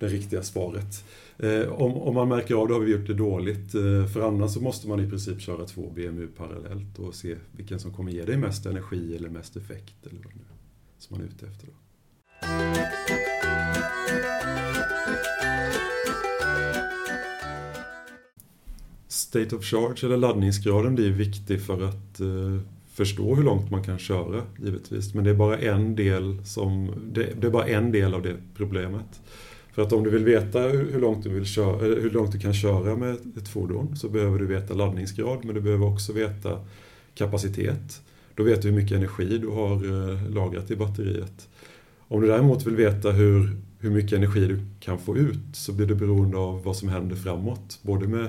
det 0.00 0.08
riktiga 0.08 0.42
svaret. 0.42 1.04
Eh, 1.38 1.68
om, 1.68 1.96
om 1.96 2.14
man 2.14 2.28
märker 2.28 2.54
av 2.54 2.68
det 2.68 2.74
har 2.74 2.80
vi 2.80 2.92
gjort 2.92 3.06
det 3.06 3.14
dåligt. 3.14 3.74
Eh, 3.74 4.06
för 4.06 4.20
annars 4.20 4.50
så 4.50 4.60
måste 4.60 4.88
man 4.88 5.00
i 5.00 5.10
princip 5.10 5.40
köra 5.40 5.64
två 5.66 5.90
BMU 5.90 6.26
parallellt 6.36 6.98
och 6.98 7.14
se 7.14 7.36
vilken 7.52 7.80
som 7.80 7.92
kommer 7.92 8.12
ge 8.12 8.24
dig 8.24 8.36
mest 8.36 8.66
energi 8.66 9.16
eller 9.16 9.28
mest 9.28 9.56
effekt 9.56 10.06
eller 10.06 10.20
vad 10.24 10.34
nu 10.34 10.42
som 10.98 11.16
man 11.16 11.26
är 11.26 11.30
ute 11.30 11.46
efter. 11.46 11.66
Då. 11.66 11.72
State 19.08 19.56
of 19.56 19.64
charge 19.64 20.06
eller 20.06 20.16
laddningsgraden 20.16 20.94
blir 20.94 21.10
viktig 21.10 21.62
för 21.62 21.84
att 21.88 22.20
eh, 22.20 22.60
förstå 22.92 23.34
hur 23.34 23.42
långt 23.42 23.70
man 23.70 23.84
kan 23.84 23.98
köra 23.98 24.42
givetvis. 24.62 25.14
Men 25.14 25.24
det 25.24 25.30
är 25.30 25.34
bara 25.34 25.58
en 25.58 25.96
del, 25.96 26.46
som, 26.46 26.90
det, 27.12 27.40
det 27.40 27.46
är 27.46 27.50
bara 27.50 27.66
en 27.66 27.92
del 27.92 28.14
av 28.14 28.22
det 28.22 28.36
problemet. 28.56 29.20
För 29.80 29.86
att 29.86 29.92
om 29.92 30.04
du 30.04 30.10
vill 30.10 30.24
veta 30.24 30.60
hur 30.60 31.00
långt 31.00 31.24
du, 31.24 31.30
vill 31.30 31.44
köra, 31.44 31.86
eh, 31.86 32.02
hur 32.02 32.10
långt 32.10 32.32
du 32.32 32.38
kan 32.38 32.54
köra 32.54 32.96
med 32.96 33.16
ett 33.36 33.48
fordon 33.48 33.96
så 33.96 34.08
behöver 34.08 34.38
du 34.38 34.46
veta 34.46 34.74
laddningsgrad 34.74 35.44
men 35.44 35.54
du 35.54 35.60
behöver 35.60 35.86
också 35.86 36.12
veta 36.12 36.60
kapacitet. 37.14 38.02
Då 38.34 38.42
vet 38.42 38.62
du 38.62 38.68
hur 38.68 38.76
mycket 38.76 38.96
energi 38.96 39.38
du 39.38 39.48
har 39.48 39.74
eh, 39.74 40.30
lagrat 40.30 40.70
i 40.70 40.76
batteriet. 40.76 41.48
Om 41.98 42.20
du 42.20 42.26
däremot 42.26 42.66
vill 42.66 42.76
veta 42.76 43.10
hur, 43.10 43.56
hur 43.78 43.90
mycket 43.90 44.12
energi 44.12 44.46
du 44.46 44.60
kan 44.80 44.98
få 44.98 45.16
ut 45.16 45.56
så 45.56 45.72
blir 45.72 45.86
det 45.86 45.94
beroende 45.94 46.36
av 46.36 46.62
vad 46.62 46.76
som 46.76 46.88
händer 46.88 47.16
framåt. 47.16 47.78
Både 47.82 48.08
med 48.08 48.24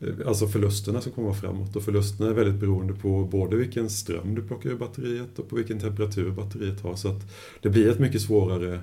eh, 0.00 0.26
alltså 0.26 0.46
förlusterna 0.46 1.00
som 1.00 1.12
kommer 1.12 1.32
framåt 1.32 1.76
och 1.76 1.82
förlusterna 1.82 2.30
är 2.30 2.34
väldigt 2.34 2.60
beroende 2.60 2.94
på 2.94 3.24
både 3.24 3.56
vilken 3.56 3.90
ström 3.90 4.34
du 4.34 4.42
plockar 4.42 4.70
ur 4.70 4.76
batteriet 4.76 5.38
och 5.38 5.48
på 5.48 5.56
vilken 5.56 5.80
temperatur 5.80 6.30
batteriet 6.30 6.80
har. 6.80 6.94
Så 6.94 7.08
att 7.08 7.32
det 7.62 7.68
blir 7.68 7.90
ett 7.90 7.98
mycket 7.98 8.22
svårare 8.22 8.80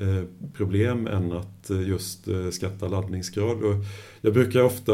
Eh, 0.00 0.22
problem 0.54 1.06
än 1.06 1.32
att 1.32 1.70
eh, 1.70 1.88
just 1.88 2.28
eh, 2.28 2.50
skatta 2.50 2.88
laddningsgrad. 2.88 3.62
Och 3.62 3.74
jag 4.20 4.32
brukar 4.34 4.62
ofta 4.62 4.92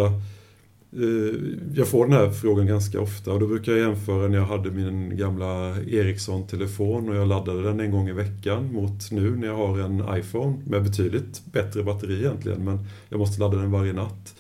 jag 1.75 1.89
får 1.89 2.07
den 2.07 2.17
här 2.17 2.31
frågan 2.31 2.67
ganska 2.67 3.01
ofta 3.01 3.33
och 3.33 3.41
då 3.41 3.47
brukar 3.47 3.73
jag 3.73 3.81
jämföra 3.81 4.29
när 4.29 4.39
jag 4.39 4.47
hade 4.47 4.71
min 4.71 5.17
gamla 5.17 5.77
Ericsson-telefon 5.81 7.09
och 7.09 7.15
jag 7.15 7.29
laddade 7.29 7.63
den 7.63 7.81
en 7.81 7.91
gång 7.91 8.09
i 8.09 8.13
veckan 8.13 8.73
mot 8.73 9.11
nu 9.11 9.37
när 9.37 9.47
jag 9.47 9.57
har 9.57 9.79
en 9.79 10.19
iPhone 10.19 10.63
med 10.67 10.83
betydligt 10.83 11.43
bättre 11.53 11.83
batteri 11.83 12.19
egentligen 12.19 12.65
men 12.65 12.79
jag 13.09 13.19
måste 13.19 13.41
ladda 13.41 13.57
den 13.57 13.71
varje 13.71 13.93
natt. 13.93 14.35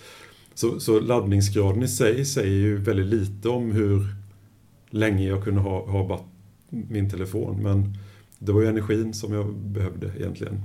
Så, 0.54 0.80
så 0.80 1.00
laddningsgraden 1.00 1.82
i 1.82 1.88
sig 1.88 2.24
säger 2.24 2.56
ju 2.56 2.76
väldigt 2.76 3.06
lite 3.06 3.48
om 3.48 3.72
hur 3.72 4.06
länge 4.90 5.28
jag 5.28 5.44
kunde 5.44 5.60
ha, 5.60 5.86
ha 5.86 6.24
min 6.68 7.10
telefon 7.10 7.62
men 7.62 7.96
det 8.44 8.52
var 8.52 8.60
ju 8.60 8.68
energin 8.68 9.14
som 9.14 9.32
jag 9.32 9.54
behövde 9.54 10.12
egentligen. 10.16 10.60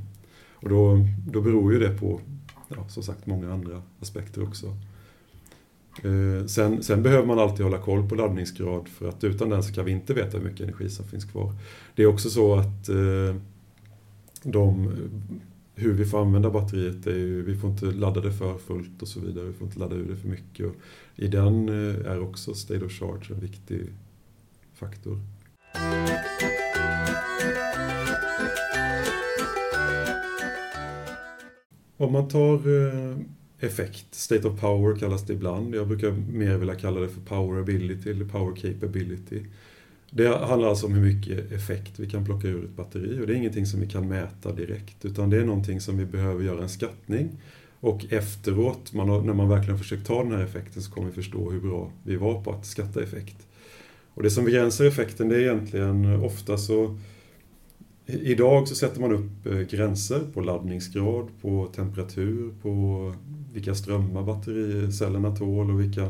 Och 0.54 0.70
då, 0.70 1.06
då 1.28 1.42
beror 1.42 1.74
ju 1.74 1.80
det 1.80 1.98
på, 1.98 2.22
ja, 2.68 2.88
som 2.90 3.04
sagt, 3.04 3.26
många 3.26 3.54
andra 3.54 3.82
aspekter 4.00 4.44
också. 4.44 4.66
Eh, 6.04 6.46
sen, 6.46 6.84
sen 6.84 7.04
behöver 7.04 7.28
man 7.28 7.40
alltid 7.40 7.66
hålla 7.66 7.78
koll 7.78 8.10
på 8.10 8.16
laddningsgrad 8.16 8.88
för 8.88 9.10
att 9.10 9.24
utan 9.24 9.50
den 9.50 9.64
så 9.64 9.74
kan 9.74 9.86
vi 9.86 9.92
inte 9.92 10.14
veta 10.14 10.38
hur 10.38 10.46
mycket 10.46 10.62
energi 10.62 10.90
som 10.90 11.06
finns 11.06 11.26
kvar. 11.26 11.54
Det 11.96 12.04
är 12.04 12.08
också 12.08 12.30
så 12.30 12.56
att 12.56 12.90
eh, 12.90 13.36
de, 14.44 14.92
hur 15.76 15.94
vi 15.94 16.06
får 16.06 16.22
använda 16.22 16.50
batteriet 16.50 17.08
är 17.08 17.16
ju, 17.16 17.42
vi 17.42 17.56
får 17.56 17.70
inte 17.70 17.86
ladda 17.86 18.22
det 18.22 18.34
för 18.34 18.58
fullt 18.58 19.02
och 19.02 19.08
så 19.08 19.20
vidare. 19.20 19.46
Vi 19.46 19.54
får 19.54 19.68
inte 19.68 19.80
ladda 19.80 19.96
ur 19.96 20.10
det 20.10 20.16
för 20.16 20.28
mycket. 20.28 20.66
Och 20.66 20.76
I 21.16 21.28
den 21.28 21.70
eh, 21.70 22.12
är 22.12 22.22
också 22.22 22.54
state 22.54 22.86
of 22.86 22.92
charge 22.92 23.34
en 23.34 23.40
viktig 23.40 23.88
faktor. 24.74 25.20
Om 31.98 32.14
man 32.14 32.28
tar 32.28 32.54
eh, 32.54 33.18
effekt, 33.60 34.06
state 34.12 34.48
of 34.48 34.60
power 34.60 34.96
kallas 34.96 35.26
det 35.26 35.34
ibland. 35.34 35.76
Jag 35.76 35.88
brukar 35.88 36.12
mer 36.12 36.58
vilja 36.58 36.76
kalla 36.76 37.00
det 37.00 37.10
för 37.10 37.22
power 37.22 37.60
ability 37.60 38.12
eller 38.12 38.26
power 38.26 38.56
capability. 38.56 39.42
Det 40.12 40.28
handlar 40.28 40.70
alltså 40.70 40.86
om 40.86 40.94
hur 40.94 41.14
mycket 41.14 41.52
effekt 41.52 42.00
vi 42.00 42.10
kan 42.10 42.26
plocka 42.26 42.48
ur 42.48 42.64
ett 42.64 42.76
batteri 42.76 43.20
och 43.22 43.28
det 43.28 43.34
är 43.34 43.38
ingenting 43.38 43.66
som 43.66 43.80
vi 43.80 43.88
kan 43.88 44.08
mäta 44.08 44.52
direkt 44.52 45.06
utan 45.06 45.30
det 45.30 45.38
är 45.38 45.46
någonting 45.46 45.82
som 45.82 45.98
vi 45.98 46.06
behöver 46.06 46.44
göra 46.44 46.62
en 46.62 46.70
skattning 46.70 47.30
och 47.80 48.06
efteråt, 48.10 48.94
man 48.94 49.10
har, 49.10 49.22
när 49.22 49.34
man 49.34 49.50
verkligen 49.50 49.78
försökt 49.78 50.08
ta 50.08 50.24
den 50.24 50.32
här 50.32 50.44
effekten 50.44 50.82
så 50.82 50.92
kommer 50.92 51.08
vi 51.08 51.14
förstå 51.14 51.52
hur 51.52 51.60
bra 51.60 51.92
vi 52.04 52.16
var 52.16 52.44
på 52.44 52.52
att 52.52 52.66
skatta 52.66 53.04
effekt. 53.04 53.48
Och 54.14 54.24
det 54.24 54.32
som 54.32 54.46
begränsar 54.46 54.86
effekten 54.86 55.30
det 55.30 55.36
är 55.36 55.40
egentligen 55.40 56.24
ofta 56.24 56.58
så 56.58 56.98
Idag 58.10 58.68
så 58.68 58.76
sätter 58.76 59.02
man 59.02 59.12
upp 59.12 59.46
eh, 59.46 59.60
gränser 59.60 60.20
på 60.34 60.42
laddningsgrad, 60.42 61.28
på 61.42 61.68
temperatur, 61.76 62.54
på 62.62 63.14
vilka 63.54 63.76
strömmar 63.76 64.24
battericellerna 64.24 65.36
tål 65.36 65.72
och 65.72 65.82
vilka, 65.82 66.10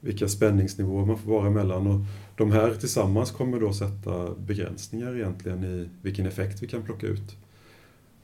vilka 0.00 0.28
spänningsnivåer 0.28 1.06
man 1.06 1.18
får 1.18 1.30
vara 1.30 1.46
emellan. 1.46 1.86
Och 1.86 2.00
de 2.36 2.52
här 2.52 2.74
tillsammans 2.74 3.30
kommer 3.30 3.60
då 3.60 3.72
sätta 3.72 4.34
begränsningar 4.34 5.16
egentligen 5.16 5.64
i 5.64 5.88
vilken 6.02 6.26
effekt 6.26 6.62
vi 6.62 6.68
kan 6.68 6.82
plocka 6.82 7.06
ut. 7.06 7.36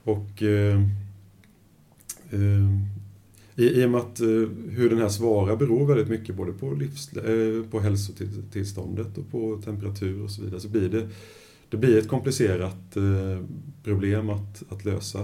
Och 0.03 0.43
eh, 0.43 0.81
eh, 2.29 2.69
i, 3.55 3.81
I 3.81 3.85
och 3.85 3.89
med 3.89 4.01
att 4.01 4.19
eh, 4.19 4.27
hur 4.69 4.89
den 4.89 4.99
här 4.99 5.09
svarar 5.09 5.55
beror 5.55 5.85
väldigt 5.85 6.09
mycket 6.09 6.35
både 6.35 6.51
på, 6.51 6.73
livs, 6.73 7.13
eh, 7.13 7.63
på 7.71 7.79
hälsotillståndet 7.79 9.17
och 9.17 9.31
på 9.31 9.61
temperatur 9.65 10.23
och 10.23 10.31
så 10.31 10.41
vidare 10.41 10.59
så 10.59 10.69
blir 10.69 10.89
det 10.89 11.09
det 11.69 11.77
blir 11.77 11.97
ett 11.97 12.07
komplicerat 12.07 12.97
eh, 12.97 13.45
problem 13.83 14.29
att, 14.29 14.63
att 14.69 14.85
lösa. 14.85 15.19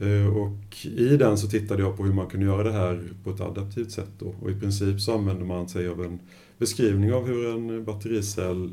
Eh, 0.00 0.36
och 0.36 0.86
i 0.86 1.16
den 1.16 1.38
så 1.38 1.48
tittade 1.48 1.82
jag 1.82 1.96
på 1.96 2.04
hur 2.04 2.12
man 2.12 2.26
kunde 2.26 2.46
göra 2.46 2.62
det 2.62 2.72
här 2.72 3.08
på 3.24 3.30
ett 3.30 3.40
adaptivt 3.40 3.90
sätt. 3.90 4.10
Då. 4.18 4.34
Och 4.40 4.50
i 4.50 4.60
princip 4.60 5.00
så 5.00 5.14
använder 5.14 5.44
man 5.44 5.68
sig 5.68 5.88
av 5.88 6.04
en 6.04 6.18
beskrivning 6.58 7.12
av 7.12 7.26
hur 7.26 7.46
en 7.46 7.84
battericell 7.84 8.70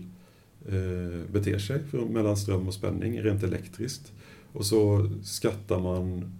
eh, 0.67 1.31
beter 1.31 1.59
sig 1.59 1.79
mellan 2.09 2.37
ström 2.37 2.67
och 2.67 2.73
spänning 2.73 3.21
rent 3.21 3.43
elektriskt. 3.43 4.11
Och 4.53 4.65
så 4.65 5.09
skattar 5.23 5.79
man 5.79 6.31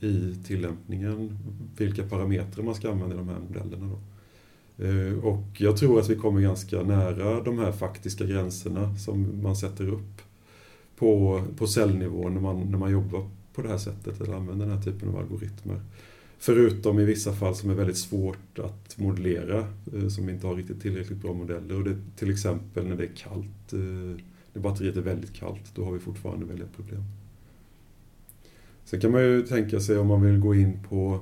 i 0.00 0.34
tillämpningen 0.46 1.38
vilka 1.76 2.02
parametrar 2.02 2.64
man 2.64 2.74
ska 2.74 2.90
använda 2.90 3.14
i 3.14 3.18
de 3.18 3.28
här 3.28 3.38
modellerna. 3.48 3.86
Då. 3.86 3.98
Eh, 4.78 5.24
och 5.24 5.44
jag 5.52 5.76
tror 5.76 6.00
att 6.00 6.10
vi 6.10 6.16
kommer 6.16 6.40
ganska 6.40 6.82
nära 6.82 7.42
de 7.42 7.58
här 7.58 7.72
faktiska 7.72 8.24
gränserna 8.24 8.96
som 8.96 9.42
man 9.42 9.56
sätter 9.56 9.88
upp 9.88 10.22
på, 10.96 11.42
på 11.58 11.66
cellnivå 11.66 12.28
när 12.28 12.40
man, 12.40 12.70
när 12.70 12.78
man 12.78 12.90
jobbar 12.90 13.28
på 13.54 13.62
det 13.62 13.68
här 13.68 13.78
sättet 13.78 14.20
eller 14.20 14.34
använder 14.34 14.66
den 14.66 14.76
här 14.76 14.82
typen 14.82 15.08
av 15.08 15.16
algoritmer. 15.16 15.80
Förutom 16.38 16.98
i 16.98 17.04
vissa 17.04 17.32
fall 17.32 17.54
som 17.54 17.70
är 17.70 17.74
väldigt 17.74 17.98
svårt 17.98 18.58
att 18.58 18.98
modellera, 18.98 19.66
eh, 19.94 20.08
som 20.08 20.28
inte 20.28 20.46
har 20.46 20.54
riktigt 20.54 20.82
tillräckligt 20.82 21.18
bra 21.18 21.32
modeller. 21.32 21.74
Och 21.74 21.84
det 21.84 21.96
till 22.16 22.30
exempel 22.30 22.86
när 22.86 22.96
det 22.96 23.04
är 23.04 23.16
kallt, 23.16 23.72
eh, 23.72 24.22
när 24.52 24.62
batteriet 24.62 24.96
är 24.96 25.00
väldigt 25.00 25.34
kallt, 25.34 25.74
då 25.74 25.84
har 25.84 25.92
vi 25.92 25.98
fortfarande 25.98 26.46
väldigt 26.46 26.76
problem. 26.76 27.02
Sen 28.84 29.00
kan 29.00 29.12
man 29.12 29.22
ju 29.22 29.42
tänka 29.42 29.80
sig 29.80 29.98
om 29.98 30.06
man 30.06 30.22
vill 30.22 30.38
gå 30.38 30.54
in 30.54 30.78
på 30.88 31.20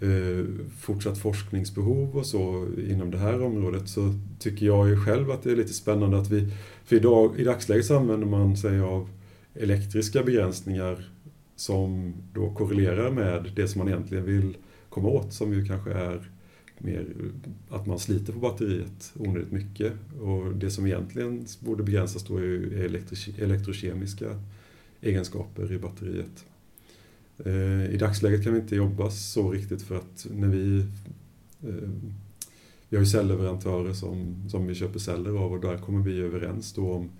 Eh, 0.00 0.44
fortsatt 0.80 1.18
forskningsbehov 1.18 2.16
och 2.16 2.26
så 2.26 2.66
inom 2.88 3.10
det 3.10 3.18
här 3.18 3.42
området 3.42 3.88
så 3.88 4.14
tycker 4.38 4.66
jag 4.66 4.88
ju 4.88 4.96
själv 4.96 5.30
att 5.30 5.42
det 5.42 5.50
är 5.50 5.56
lite 5.56 5.72
spännande 5.72 6.18
att 6.18 6.30
vi, 6.30 6.52
för 6.84 6.96
idag, 6.96 7.40
i 7.40 7.44
dagsläget 7.44 7.86
så 7.86 7.96
använder 7.96 8.26
man 8.26 8.56
sig 8.56 8.80
av 8.80 9.08
elektriska 9.54 10.22
begränsningar 10.22 11.08
som 11.56 12.14
då 12.34 12.50
korrelerar 12.50 13.10
med 13.10 13.52
det 13.56 13.68
som 13.68 13.78
man 13.78 13.88
egentligen 13.88 14.24
vill 14.24 14.56
komma 14.88 15.08
åt 15.08 15.32
som 15.32 15.52
ju 15.52 15.66
kanske 15.66 15.92
är 15.92 16.30
mer 16.78 17.06
att 17.70 17.86
man 17.86 17.98
sliter 17.98 18.32
på 18.32 18.38
batteriet 18.38 19.12
onödigt 19.16 19.52
mycket. 19.52 19.92
Och 20.20 20.54
det 20.54 20.70
som 20.70 20.86
egentligen 20.86 21.46
borde 21.60 21.82
begränsas 21.82 22.24
då 22.24 22.36
är 22.36 22.84
elektrokemiska 23.38 24.26
egenskaper 25.00 25.72
i 25.72 25.78
batteriet. 25.78 26.44
Eh, 27.44 27.94
I 27.94 27.96
dagsläget 27.96 28.44
kan 28.44 28.54
vi 28.54 28.60
inte 28.60 28.76
jobba 28.76 29.10
så 29.10 29.50
riktigt 29.50 29.82
för 29.82 29.96
att 29.96 30.26
när 30.30 30.48
vi 30.48 30.78
eh, 31.62 31.90
vi 32.88 32.96
har 32.96 33.04
ju 33.04 33.10
cellleverantörer 33.10 33.92
som, 33.92 34.44
som 34.48 34.66
vi 34.66 34.74
köper 34.74 34.98
celler 34.98 35.30
av 35.30 35.52
och 35.52 35.60
där 35.60 35.78
kommer 35.78 36.02
vi 36.02 36.20
överens 36.20 36.72
då 36.72 36.92
om 36.92 37.10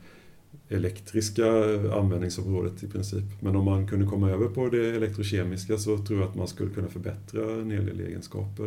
elektriska 0.69 1.47
användningsområdet 1.95 2.83
i 2.83 2.87
princip. 2.89 3.25
Men 3.41 3.57
om 3.57 3.65
man 3.65 3.87
kunde 3.87 4.07
komma 4.07 4.31
över 4.31 4.49
på 4.49 4.69
det 4.69 4.97
elektrokemiska 4.97 5.79
så 5.79 5.99
tror 5.99 6.21
jag 6.21 6.29
att 6.29 6.37
man 6.37 6.49
skulle 6.49 6.75
kunna 6.75 6.89
förbättra 6.89 7.53
en 7.53 7.71
hel 7.71 7.87
del 7.87 8.01
egenskaper. 8.01 8.65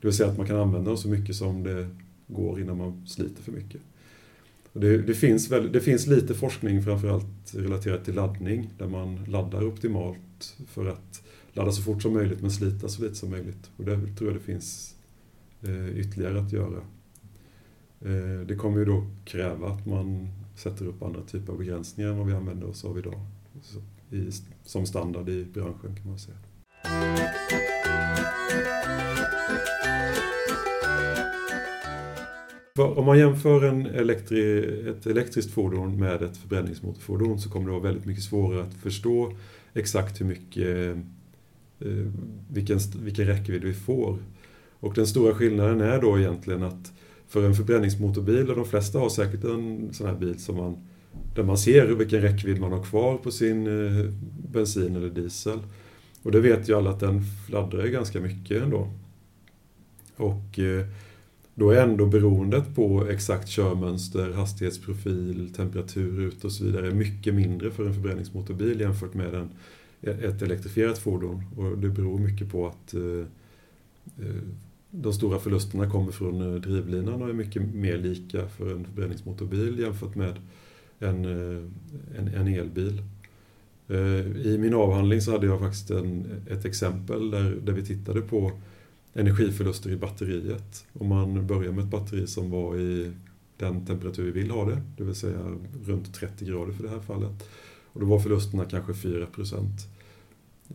Det 0.00 0.06
vill 0.06 0.12
säga 0.12 0.30
att 0.30 0.38
man 0.38 0.46
kan 0.46 0.56
använda 0.56 0.90
dem 0.90 0.96
så 0.96 1.08
mycket 1.08 1.36
som 1.36 1.62
det 1.62 1.88
går 2.26 2.60
innan 2.60 2.78
man 2.78 3.06
sliter 3.06 3.42
för 3.42 3.52
mycket. 3.52 3.80
Det, 4.76 4.98
det, 4.98 5.14
finns 5.14 5.50
väl, 5.50 5.72
det 5.72 5.80
finns 5.80 6.06
lite 6.06 6.34
forskning 6.34 6.82
framförallt 6.82 7.54
relaterat 7.54 8.04
till 8.04 8.14
laddning 8.14 8.70
där 8.78 8.88
man 8.88 9.24
laddar 9.24 9.64
optimalt 9.64 10.56
för 10.68 10.86
att 10.86 11.22
ladda 11.52 11.72
så 11.72 11.82
fort 11.82 12.02
som 12.02 12.12
möjligt 12.12 12.40
men 12.40 12.50
slita 12.50 12.88
så 12.88 13.02
lite 13.02 13.14
som 13.14 13.30
möjligt. 13.30 13.70
Och 13.76 13.84
där 13.84 13.96
tror 14.18 14.30
jag 14.30 14.40
det 14.40 14.44
finns 14.44 14.94
eh, 15.62 15.98
ytterligare 15.98 16.40
att 16.40 16.52
göra. 16.52 16.80
Eh, 18.00 18.46
det 18.46 18.56
kommer 18.56 18.78
ju 18.78 18.84
då 18.84 19.06
kräva 19.24 19.68
att 19.68 19.86
man 19.86 20.28
sätter 20.56 20.86
upp 20.86 21.02
andra 21.02 21.22
typer 21.22 21.52
av 21.52 21.58
begränsningar 21.58 22.10
än 22.10 22.18
vad 22.18 22.26
vi 22.26 22.32
använder 22.32 22.66
oss 22.66 22.84
av 22.84 22.98
idag. 22.98 23.20
Så, 23.62 23.78
i, 24.16 24.30
som 24.64 24.86
standard 24.86 25.28
i 25.28 25.44
branschen 25.44 25.96
kan 25.96 26.06
man 26.06 26.18
säga. 26.18 26.36
Om 32.78 33.06
man 33.06 33.18
jämför 33.18 33.64
en 33.64 33.86
elektri, 33.86 34.64
ett 34.88 35.06
elektriskt 35.06 35.52
fordon 35.52 35.98
med 35.98 36.22
ett 36.22 36.36
förbränningsmotorfordon 36.36 37.40
så 37.40 37.50
kommer 37.50 37.66
det 37.66 37.72
vara 37.72 37.82
väldigt 37.82 38.04
mycket 38.04 38.24
svårare 38.24 38.62
att 38.62 38.74
förstå 38.74 39.32
exakt 39.74 40.20
hur 40.20 40.26
mycket, 40.26 40.96
eh, 41.80 42.12
vilken, 42.48 42.78
vilken 43.02 43.26
räckvidd 43.26 43.64
vi 43.64 43.74
får. 43.74 44.18
Och 44.80 44.94
den 44.94 45.06
stora 45.06 45.34
skillnaden 45.34 45.80
är 45.80 46.00
då 46.00 46.18
egentligen 46.18 46.62
att 46.62 46.92
för 47.28 47.46
en 47.46 47.54
förbränningsmotorbil, 47.54 48.50
och 48.50 48.56
de 48.56 48.64
flesta 48.64 48.98
har 48.98 49.08
säkert 49.08 49.44
en 49.44 49.88
sån 49.92 50.06
här 50.06 50.14
bil 50.14 50.38
som 50.38 50.56
man, 50.56 50.88
där 51.34 51.42
man 51.42 51.58
ser 51.58 51.86
vilken 51.86 52.20
räckvidd 52.20 52.60
man 52.60 52.72
har 52.72 52.82
kvar 52.82 53.16
på 53.16 53.30
sin 53.30 53.66
eh, 53.66 54.04
bensin 54.52 54.96
eller 54.96 55.10
diesel. 55.10 55.58
Och 56.22 56.32
det 56.32 56.40
vet 56.40 56.68
ju 56.68 56.76
alla 56.76 56.90
att 56.90 57.00
den 57.00 57.22
fladdrar 57.46 57.86
ganska 57.86 58.20
mycket 58.20 58.62
ändå. 58.62 58.88
Och 60.16 60.58
eh, 60.58 60.86
då 61.54 61.70
är 61.70 61.82
ändå 61.82 62.06
beroendet 62.06 62.74
på 62.74 63.06
exakt 63.10 63.48
körmönster, 63.48 64.32
hastighetsprofil, 64.32 65.52
temperatur 65.56 66.20
ut 66.20 66.44
och 66.44 66.52
så 66.52 66.64
vidare 66.64 66.90
mycket 66.90 67.34
mindre 67.34 67.70
för 67.70 67.86
en 67.86 67.94
förbränningsmotorbil 67.94 68.80
jämfört 68.80 69.14
med 69.14 69.34
en, 69.34 69.50
ett 70.00 70.42
elektrifierat 70.42 70.98
fordon. 70.98 71.42
Och 71.56 71.78
det 71.78 71.88
beror 71.88 72.18
mycket 72.18 72.52
på 72.52 72.66
att 72.66 72.94
eh, 72.94 73.26
eh, 74.26 74.42
de 74.90 75.12
stora 75.12 75.38
förlusterna 75.38 75.90
kommer 75.90 76.12
från 76.12 76.54
eh, 76.54 76.60
drivlinan 76.60 77.22
och 77.22 77.28
är 77.28 77.32
mycket 77.32 77.74
mer 77.74 77.98
lika 77.98 78.48
för 78.48 78.72
en 78.72 78.84
förbränningsmotorbil 78.84 79.78
jämfört 79.78 80.14
med 80.14 80.34
en, 80.98 81.24
en, 82.18 82.28
en 82.34 82.48
elbil. 82.48 83.02
I 84.44 84.58
min 84.58 84.74
avhandling 84.74 85.20
så 85.20 85.32
hade 85.32 85.46
jag 85.46 85.60
faktiskt 85.60 85.90
en, 85.90 86.26
ett 86.50 86.64
exempel 86.64 87.30
där, 87.30 87.56
där 87.62 87.72
vi 87.72 87.84
tittade 87.84 88.20
på 88.20 88.52
energiförluster 89.14 89.90
i 89.90 89.96
batteriet. 89.96 90.86
Om 90.92 91.08
man 91.08 91.46
börjar 91.46 91.72
med 91.72 91.84
ett 91.84 91.90
batteri 91.90 92.26
som 92.26 92.50
var 92.50 92.76
i 92.76 93.12
den 93.56 93.86
temperatur 93.86 94.24
vi 94.24 94.30
vill 94.30 94.50
ha 94.50 94.64
det, 94.64 94.82
det 94.96 95.04
vill 95.04 95.14
säga 95.14 95.58
runt 95.84 96.14
30 96.14 96.44
grader 96.44 96.72
för 96.72 96.82
det 96.82 96.88
här 96.88 97.00
fallet. 97.00 97.48
Och 97.92 98.00
då 98.00 98.06
var 98.06 98.18
förlusterna 98.18 98.64
kanske 98.64 98.94
4 98.94 99.26
procent, 99.26 99.88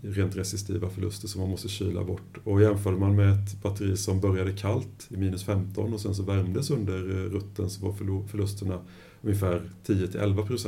rent 0.02 0.36
resistiva 0.36 0.90
förluster 0.90 1.28
som 1.28 1.42
man 1.42 1.50
måste 1.50 1.68
kyla 1.68 2.04
bort. 2.04 2.38
Och 2.44 2.62
jämförde 2.62 2.98
man 2.98 3.16
med 3.16 3.34
ett 3.34 3.62
batteri 3.62 3.98
som 3.98 4.22
började 4.22 4.52
kallt 4.52 5.08
i 5.10 5.18
minus 5.18 5.44
15 5.44 5.94
och 5.94 6.00
sen 6.00 6.16
så 6.16 6.24
värmdes 6.24 6.70
under 6.70 7.10
eh, 7.10 7.30
rutten 7.30 7.70
så 7.70 7.86
var 7.86 8.24
förlusterna 8.28 8.80
ungefär 9.22 9.70
10-11 9.86 10.66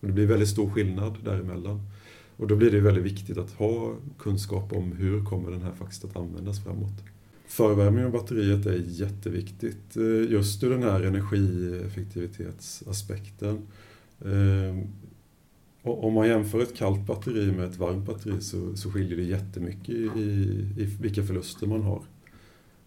Och 0.00 0.06
det 0.06 0.12
blir 0.12 0.26
väldigt 0.26 0.48
stor 0.48 0.70
skillnad 0.70 1.16
däremellan. 1.24 1.80
Och 2.38 2.46
då 2.46 2.56
blir 2.56 2.70
det 2.70 2.80
väldigt 2.80 3.04
viktigt 3.04 3.38
att 3.38 3.50
ha 3.50 3.96
kunskap 4.18 4.72
om 4.72 4.92
hur 4.92 5.24
kommer 5.24 5.50
den 5.50 5.62
här 5.62 5.72
faktiskt 5.72 6.04
att 6.04 6.16
användas 6.16 6.64
framåt. 6.64 7.04
Förvärmning 7.46 8.04
av 8.04 8.12
batteriet 8.12 8.66
är 8.66 8.82
jätteviktigt 8.86 9.96
eh, 9.96 10.30
just 10.30 10.64
ur 10.64 10.70
den 10.70 10.82
här 10.82 11.02
energieffektivitetsaspekten. 11.02 13.58
Eh, 14.20 14.76
om 15.82 16.14
man 16.14 16.28
jämför 16.28 16.62
ett 16.62 16.76
kallt 16.76 17.06
batteri 17.06 17.52
med 17.52 17.64
ett 17.64 17.76
varmt 17.76 18.06
batteri 18.06 18.40
så, 18.40 18.76
så 18.76 18.90
skiljer 18.90 19.16
det 19.16 19.22
jättemycket 19.22 19.94
i, 19.94 20.10
i 20.76 20.84
vilka 21.00 21.22
förluster 21.22 21.66
man 21.66 21.82
har. 21.82 22.02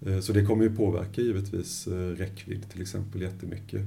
Eh, 0.05 0.19
så 0.19 0.33
det 0.33 0.45
kommer 0.45 0.63
ju 0.63 0.75
påverka 0.75 1.21
givetvis 1.21 1.87
räckvidd 2.17 2.69
till 2.69 2.81
exempel 2.81 3.21
jättemycket. 3.21 3.81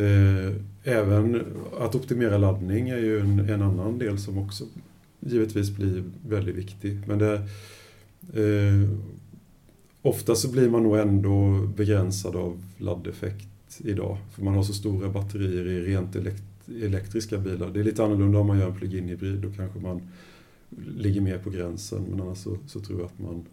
Eh, 0.00 0.54
även 0.84 1.42
att 1.80 1.94
optimera 1.94 2.38
laddning 2.38 2.88
är 2.88 2.98
ju 2.98 3.20
en, 3.20 3.38
en 3.38 3.62
annan 3.62 3.98
del 3.98 4.18
som 4.18 4.38
också 4.38 4.64
givetvis 5.20 5.70
blir 5.70 6.04
väldigt 6.28 6.56
viktig. 6.56 7.02
Men 7.06 7.18
det, 7.18 7.34
eh, 8.34 8.90
ofta 10.02 10.34
så 10.34 10.50
blir 10.50 10.70
man 10.70 10.82
nog 10.82 10.98
ändå 10.98 11.66
begränsad 11.76 12.36
av 12.36 12.62
laddeffekt 12.78 13.48
idag. 13.78 14.18
För 14.32 14.42
man 14.42 14.54
har 14.54 14.62
så 14.62 14.72
stora 14.72 15.08
batterier 15.08 15.66
i 15.66 15.80
rent 15.80 16.16
elektriska 16.66 17.38
bilar. 17.38 17.70
Det 17.70 17.80
är 17.80 17.84
lite 17.84 18.04
annorlunda 18.04 18.38
om 18.38 18.46
man 18.46 18.58
gör 18.58 18.68
en 18.68 18.76
plug-in 18.76 19.08
hybrid. 19.08 19.38
Då 19.38 19.52
kanske 19.52 19.78
man 19.78 20.00
ligger 20.96 21.20
mer 21.20 21.38
på 21.38 21.50
gränsen. 21.50 22.02
Men 22.10 22.20
annars 22.20 22.38
så, 22.38 22.56
så 22.66 22.80
tror 22.80 23.00
jag 23.00 23.06
att 23.06 23.18
man 23.18 23.44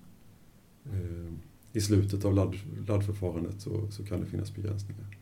eh, 0.86 1.34
i 1.74 1.82
slutet 1.82 2.26
av 2.26 2.34
ladd, 2.34 2.56
laddförfarandet 2.88 3.62
så, 3.62 3.92
så 3.92 4.04
kan 4.04 4.20
det 4.20 4.26
finnas 4.26 4.56
begränsningar. 4.56 5.17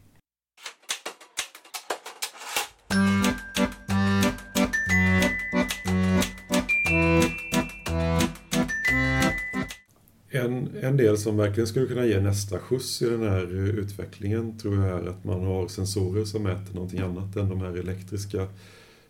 En, 10.35 10.69
en 10.81 10.97
del 10.97 11.17
som 11.17 11.37
verkligen 11.37 11.67
skulle 11.67 11.85
kunna 11.85 12.05
ge 12.05 12.19
nästa 12.19 12.59
skjuts 12.59 13.01
i 13.01 13.09
den 13.09 13.21
här 13.21 13.43
eh, 13.43 13.79
utvecklingen 13.79 14.57
tror 14.57 14.85
jag 14.85 14.99
är 14.99 15.07
att 15.09 15.23
man 15.23 15.41
har 15.45 15.67
sensorer 15.67 16.25
som 16.25 16.43
mäter 16.43 16.73
någonting 16.73 16.99
annat 16.99 17.35
än 17.35 17.49
de 17.49 17.61
här 17.61 17.73
elektriska 17.77 18.41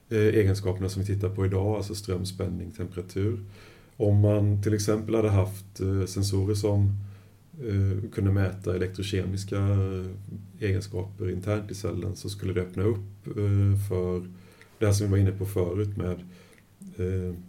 eh, 0.10 0.20
egenskaperna 0.20 0.90
som 0.90 1.02
vi 1.02 1.06
tittar 1.06 1.30
på 1.30 1.46
idag, 1.46 1.76
alltså 1.76 1.96
ström, 1.96 2.26
spänning, 2.26 2.72
temperatur. 2.72 3.40
Om 3.98 4.20
man 4.20 4.64
till 4.64 4.74
exempel 4.74 5.16
hade 5.16 5.30
haft 5.30 5.80
eh, 5.80 6.06
sensorer 6.06 6.56
som 6.56 6.92
eh, 7.60 8.10
kunde 8.12 8.32
mäta 8.32 8.76
elektrokemiska 8.76 9.58
eh, 9.58 10.06
egenskaper 10.60 11.30
internt 11.30 11.72
i 11.72 11.76
cellen 11.76 12.16
så 12.16 12.30
skulle 12.30 12.54
det 12.54 12.62
öppna 12.62 12.84
upp 12.84 13.28
eh, 13.28 13.88
för 13.90 14.32
det 14.80 14.86
här 14.86 14.94
som 14.94 15.06
vi 15.06 15.12
var 15.12 15.18
inne 15.18 15.32
på 15.32 15.46
förut 15.46 15.98
med 15.98 16.20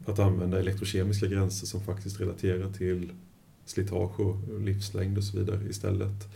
att 0.06 0.18
använda 0.18 0.60
elektrokemiska 0.60 1.26
gränser 1.26 1.66
som 1.66 1.80
faktiskt 1.80 2.20
relaterar 2.20 2.72
till 2.72 3.10
slitage 3.66 4.20
och 4.20 4.60
livslängd 4.60 5.18
och 5.18 5.24
så 5.24 5.38
vidare 5.38 5.60
istället. 5.70 6.28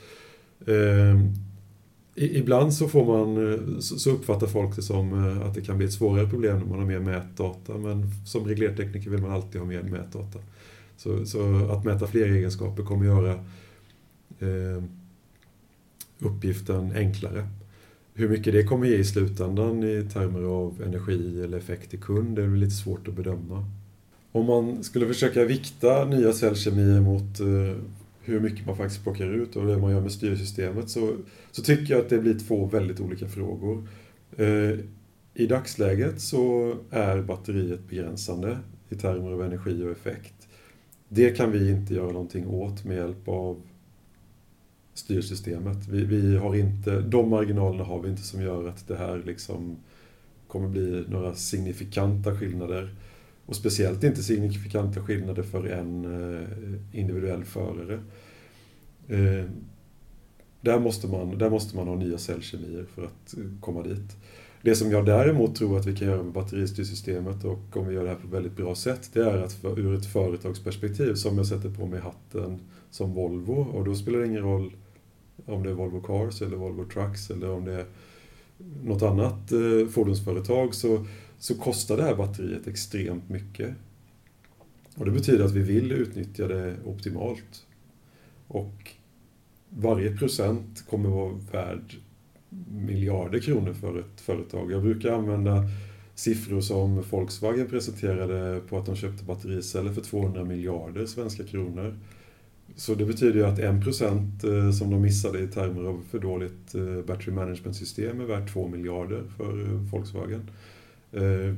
Eh, 0.67 1.21
ibland 2.15 2.75
så, 2.75 2.89
får 2.89 3.07
man, 3.07 3.53
eh, 3.53 3.79
så 3.79 4.11
uppfattar 4.11 4.47
folk 4.47 4.77
det 4.77 4.83
som 4.83 5.13
eh, 5.13 5.47
att 5.47 5.55
det 5.55 5.61
kan 5.61 5.77
bli 5.77 5.87
ett 5.87 5.93
svårare 5.93 6.29
problem 6.29 6.59
när 6.59 6.67
man 6.67 6.79
har 6.79 6.87
mer 6.87 6.99
mätdata 6.99 7.79
men 7.79 8.11
som 8.27 8.47
reglertekniker 8.47 9.11
vill 9.11 9.21
man 9.23 9.31
alltid 9.31 9.61
ha 9.61 9.69
mer 9.69 9.83
mätdata. 9.83 10.39
Så, 10.97 11.27
så 11.27 11.71
att 11.71 11.85
mäta 11.85 12.07
fler 12.07 12.27
egenskaper 12.27 12.83
kommer 12.83 13.07
göra 13.07 13.33
eh, 14.39 14.83
uppgiften 16.19 16.93
enklare. 16.93 17.49
Hur 18.15 18.29
mycket 18.29 18.53
det 18.53 18.65
kommer 18.65 18.87
ge 18.87 18.97
i 18.97 19.05
slutändan 19.05 19.85
i 19.85 20.09
termer 20.13 20.43
av 20.43 20.83
energi 20.87 21.43
eller 21.45 21.59
effekt 21.59 21.91
till 21.91 22.01
kund 22.01 22.39
är 22.39 22.49
lite 22.49 22.75
svårt 22.75 23.09
att 23.09 23.15
bedöma 23.15 23.65
om 24.33 24.47
man 24.47 24.85
skulle 24.85 25.07
försöka 25.07 25.45
vikta 25.45 26.05
nya 26.05 26.33
cellkemier 26.33 27.01
mot 27.01 27.41
eh, 27.41 27.83
hur 28.21 28.41
mycket 28.41 28.67
man 28.67 28.77
faktiskt 28.77 29.03
plockar 29.03 29.27
ut 29.27 29.57
och 29.57 29.67
det 29.67 29.79
man 29.79 29.91
gör 29.91 30.01
med 30.01 30.13
styrsystemet 30.13 30.91
så, 30.91 31.17
så 31.51 31.63
tycker 31.63 31.95
jag 31.95 32.01
att 32.01 32.11
det 32.11 32.19
blir 32.19 32.39
två 32.39 32.67
väldigt 32.67 33.01
olika 33.01 33.29
frågor. 33.29 33.89
Eh, 34.37 34.79
I 35.35 35.47
dagsläget 35.47 36.21
så 36.21 36.75
är 36.91 37.23
batteriet 37.23 37.89
begränsande 37.89 38.59
i 38.89 38.95
termer 38.95 39.31
av 39.33 39.43
energi 39.43 39.85
och 39.85 39.91
effekt. 39.91 40.49
Det 41.09 41.31
kan 41.31 41.53
vi 41.53 41.71
inte 41.71 41.95
göra 41.95 42.13
någonting 42.13 42.49
åt 42.49 42.85
med 42.85 42.97
hjälp 42.97 43.29
av 43.29 43.63
styrsystemet. 44.95 45.89
Vi, 45.89 46.05
vi 46.05 46.37
har 46.37 46.57
inte, 46.57 47.01
de 47.01 47.31
marginalerna 47.31 47.85
har 47.85 48.03
vi 48.03 48.09
inte 48.09 48.23
som 48.23 48.43
gör 48.43 48.69
att 48.69 48.89
det 48.89 48.97
här 48.97 49.23
liksom 49.27 49.77
kommer 50.49 50.69
bli 50.69 51.05
några 51.09 51.35
signifikanta 51.35 52.37
skillnader. 52.37 52.95
Och 53.51 53.57
speciellt 53.57 54.05
inte 54.05 54.23
signifikanta 54.23 55.01
skillnader 55.01 55.43
för 55.43 55.67
en 55.67 56.05
eh, 56.05 56.99
individuell 57.01 57.45
förare. 57.45 58.01
Eh, 59.09 59.45
där 60.61 60.79
måste, 60.79 61.07
man, 61.07 61.39
där 61.39 61.51
måste 61.51 61.77
man 61.77 61.89
ha 61.89 61.97
nya 61.97 62.19
cellkemier 62.19 62.87
för 62.95 63.05
att 63.05 63.37
eh, 63.37 63.45
komma 63.61 63.83
dit. 63.83 64.17
Det 64.63 64.75
som 64.75 64.91
jag 64.91 65.07
däremot 65.07 65.57
tror 65.57 65.79
att 65.79 65.87
vi 65.87 65.97
kan 65.97 66.09
göra 66.09 66.23
med 66.23 66.33
batteristyrsystemet 66.33 67.45
och 67.45 67.77
om 67.77 67.89
vi 67.89 67.95
gör 67.95 68.03
det 68.03 68.09
här 68.09 68.17
på 68.17 68.27
ett 68.27 68.33
väldigt 68.33 68.57
bra 68.57 68.75
sätt, 68.75 69.11
det 69.13 69.21
är 69.21 69.39
att 69.39 69.53
för, 69.53 69.79
ur 69.79 69.95
ett 69.95 70.07
företagsperspektiv, 70.07 71.15
som 71.15 71.37
jag 71.37 71.47
sätter 71.47 71.71
på 71.71 71.87
mig 71.87 72.01
hatten 72.01 72.61
som 72.91 73.13
Volvo, 73.13 73.53
och 73.53 73.85
då 73.85 73.95
spelar 73.95 74.19
det 74.19 74.27
ingen 74.27 74.43
roll 74.43 74.73
om 75.47 75.63
det 75.63 75.71
är 75.71 75.75
Volvo 75.75 76.01
Cars 76.01 76.43
eller 76.43 76.57
Volvo 76.57 76.85
Trucks 76.85 77.31
eller 77.31 77.51
om 77.51 77.65
det 77.65 77.73
är 77.73 77.85
något 78.83 79.03
annat 79.03 79.53
eh, 79.53 79.89
fordonsföretag, 79.91 80.75
så, 80.75 81.07
så 81.41 81.55
kostar 81.55 81.97
det 81.97 82.03
här 82.03 82.15
batteriet 82.15 82.67
extremt 82.67 83.29
mycket. 83.29 83.75
Och 84.95 85.05
det 85.05 85.11
betyder 85.11 85.45
att 85.45 85.53
vi 85.53 85.63
vill 85.63 85.93
utnyttja 85.93 86.49
det 86.49 86.77
optimalt. 86.85 87.67
Och 88.47 88.91
varje 89.69 90.17
procent 90.17 90.85
kommer 90.91 91.09
vara 91.09 91.33
värd 91.53 91.97
miljarder 92.69 93.41
kronor 93.41 93.73
för 93.73 93.99
ett 93.99 94.21
företag. 94.21 94.73
Jag 94.73 94.83
brukar 94.83 95.13
använda 95.13 95.65
siffror 96.15 96.61
som 96.61 97.03
Volkswagen 97.11 97.67
presenterade 97.67 98.61
på 98.61 98.79
att 98.79 98.87
de 98.87 98.97
köpte 98.97 99.25
battericeller 99.25 99.93
för 99.93 100.01
200 100.01 100.45
miljarder 100.45 101.07
svenska 101.07 101.45
kronor. 101.45 101.99
Så 102.77 102.95
det 102.95 103.05
betyder 103.05 103.35
ju 103.35 103.47
att 103.47 103.59
1% 103.59 104.67
eh, 104.67 104.73
som 104.73 104.91
de 104.91 105.03
missade 105.03 105.41
i 105.41 105.47
termer 105.47 105.85
av 105.85 106.03
för 106.11 106.19
dåligt 106.19 106.75
eh, 106.75 107.03
battery 107.07 107.35
management-system 107.35 108.21
är 108.21 108.25
värt 108.25 108.53
2 108.53 108.69
miljarder 108.69 109.23
för 109.37 109.61
eh, 109.61 109.73
Volkswagen. 109.93 110.51
Eh, 111.13 111.55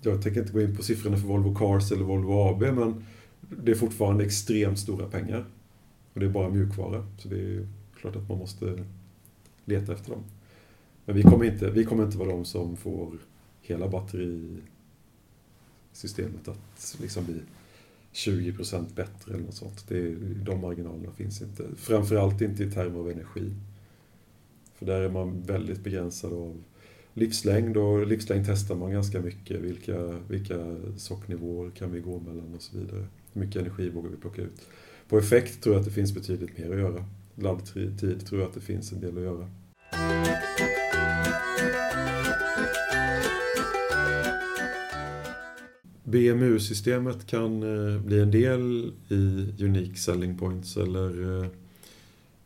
jag 0.00 0.22
tänker 0.22 0.40
inte 0.40 0.52
gå 0.52 0.60
in 0.60 0.76
på 0.76 0.82
siffrorna 0.82 1.16
för 1.16 1.26
Volvo 1.26 1.54
Cars 1.54 1.92
eller 1.92 2.04
Volvo 2.04 2.32
AB, 2.32 2.60
men 2.60 3.04
det 3.40 3.70
är 3.70 3.76
fortfarande 3.76 4.24
extremt 4.24 4.78
stora 4.78 5.06
pengar. 5.06 5.44
Och 6.12 6.20
det 6.20 6.26
är 6.26 6.30
bara 6.30 6.48
mjukvara, 6.48 7.06
så 7.18 7.28
det 7.28 7.40
är 7.40 7.68
klart 8.00 8.16
att 8.16 8.28
man 8.28 8.38
måste 8.38 8.84
leta 9.64 9.92
efter 9.92 10.10
dem. 10.10 10.22
Men 11.04 11.16
vi 11.16 11.22
kommer 11.22 11.44
inte, 11.44 11.70
vi 11.70 11.84
kommer 11.84 12.04
inte 12.04 12.18
vara 12.18 12.28
de 12.28 12.44
som 12.44 12.76
får 12.76 13.18
hela 13.60 13.88
batterisystemet 13.88 16.48
att 16.48 16.96
liksom 17.00 17.24
bli 17.24 17.40
20% 18.12 18.94
bättre 18.94 19.34
eller 19.34 19.44
något 19.44 19.54
sånt. 19.54 19.88
Det, 19.88 20.14
de 20.44 20.60
marginalerna 20.60 21.12
finns 21.12 21.42
inte. 21.42 21.64
Framförallt 21.76 22.40
inte 22.40 22.64
i 22.64 22.70
termer 22.70 22.98
av 22.98 23.10
energi. 23.10 23.54
För 24.74 24.86
där 24.86 25.00
är 25.00 25.10
man 25.10 25.42
väldigt 25.42 25.84
begränsad 25.84 26.32
av 26.32 26.62
livslängd 27.14 27.76
och 27.76 28.06
livslängd 28.06 28.44
testar 28.46 28.74
man 28.74 28.92
ganska 28.92 29.20
mycket. 29.20 29.60
Vilka, 29.60 30.20
vilka 30.28 30.76
socknivåer 30.96 31.70
kan 31.70 31.92
vi 31.92 32.00
gå 32.00 32.20
mellan 32.20 32.54
och 32.54 32.62
så 32.62 32.78
vidare. 32.78 33.06
Hur 33.32 33.40
mycket 33.40 33.62
energi 33.62 33.88
vågar 33.88 34.10
vi 34.10 34.16
plocka 34.16 34.42
ut? 34.42 34.66
På 35.08 35.18
effekt 35.18 35.62
tror 35.62 35.74
jag 35.74 35.80
att 35.80 35.86
det 35.86 35.92
finns 35.92 36.14
betydligt 36.14 36.58
mer 36.58 36.70
att 36.70 36.78
göra. 36.78 37.04
Laddtid 37.34 38.26
tror 38.26 38.40
jag 38.40 38.48
att 38.48 38.54
det 38.54 38.60
finns 38.60 38.92
en 38.92 39.00
del 39.00 39.16
att 39.16 39.22
göra. 39.22 39.50
BMU-systemet 46.04 47.26
kan 47.26 47.62
eh, 47.62 48.00
bli 48.00 48.20
en 48.20 48.30
del 48.30 48.92
i 49.08 49.64
Unique 49.64 49.96
Selling 49.96 50.38
Points 50.38 50.76
eller 50.76 51.38
eh, 51.38 51.46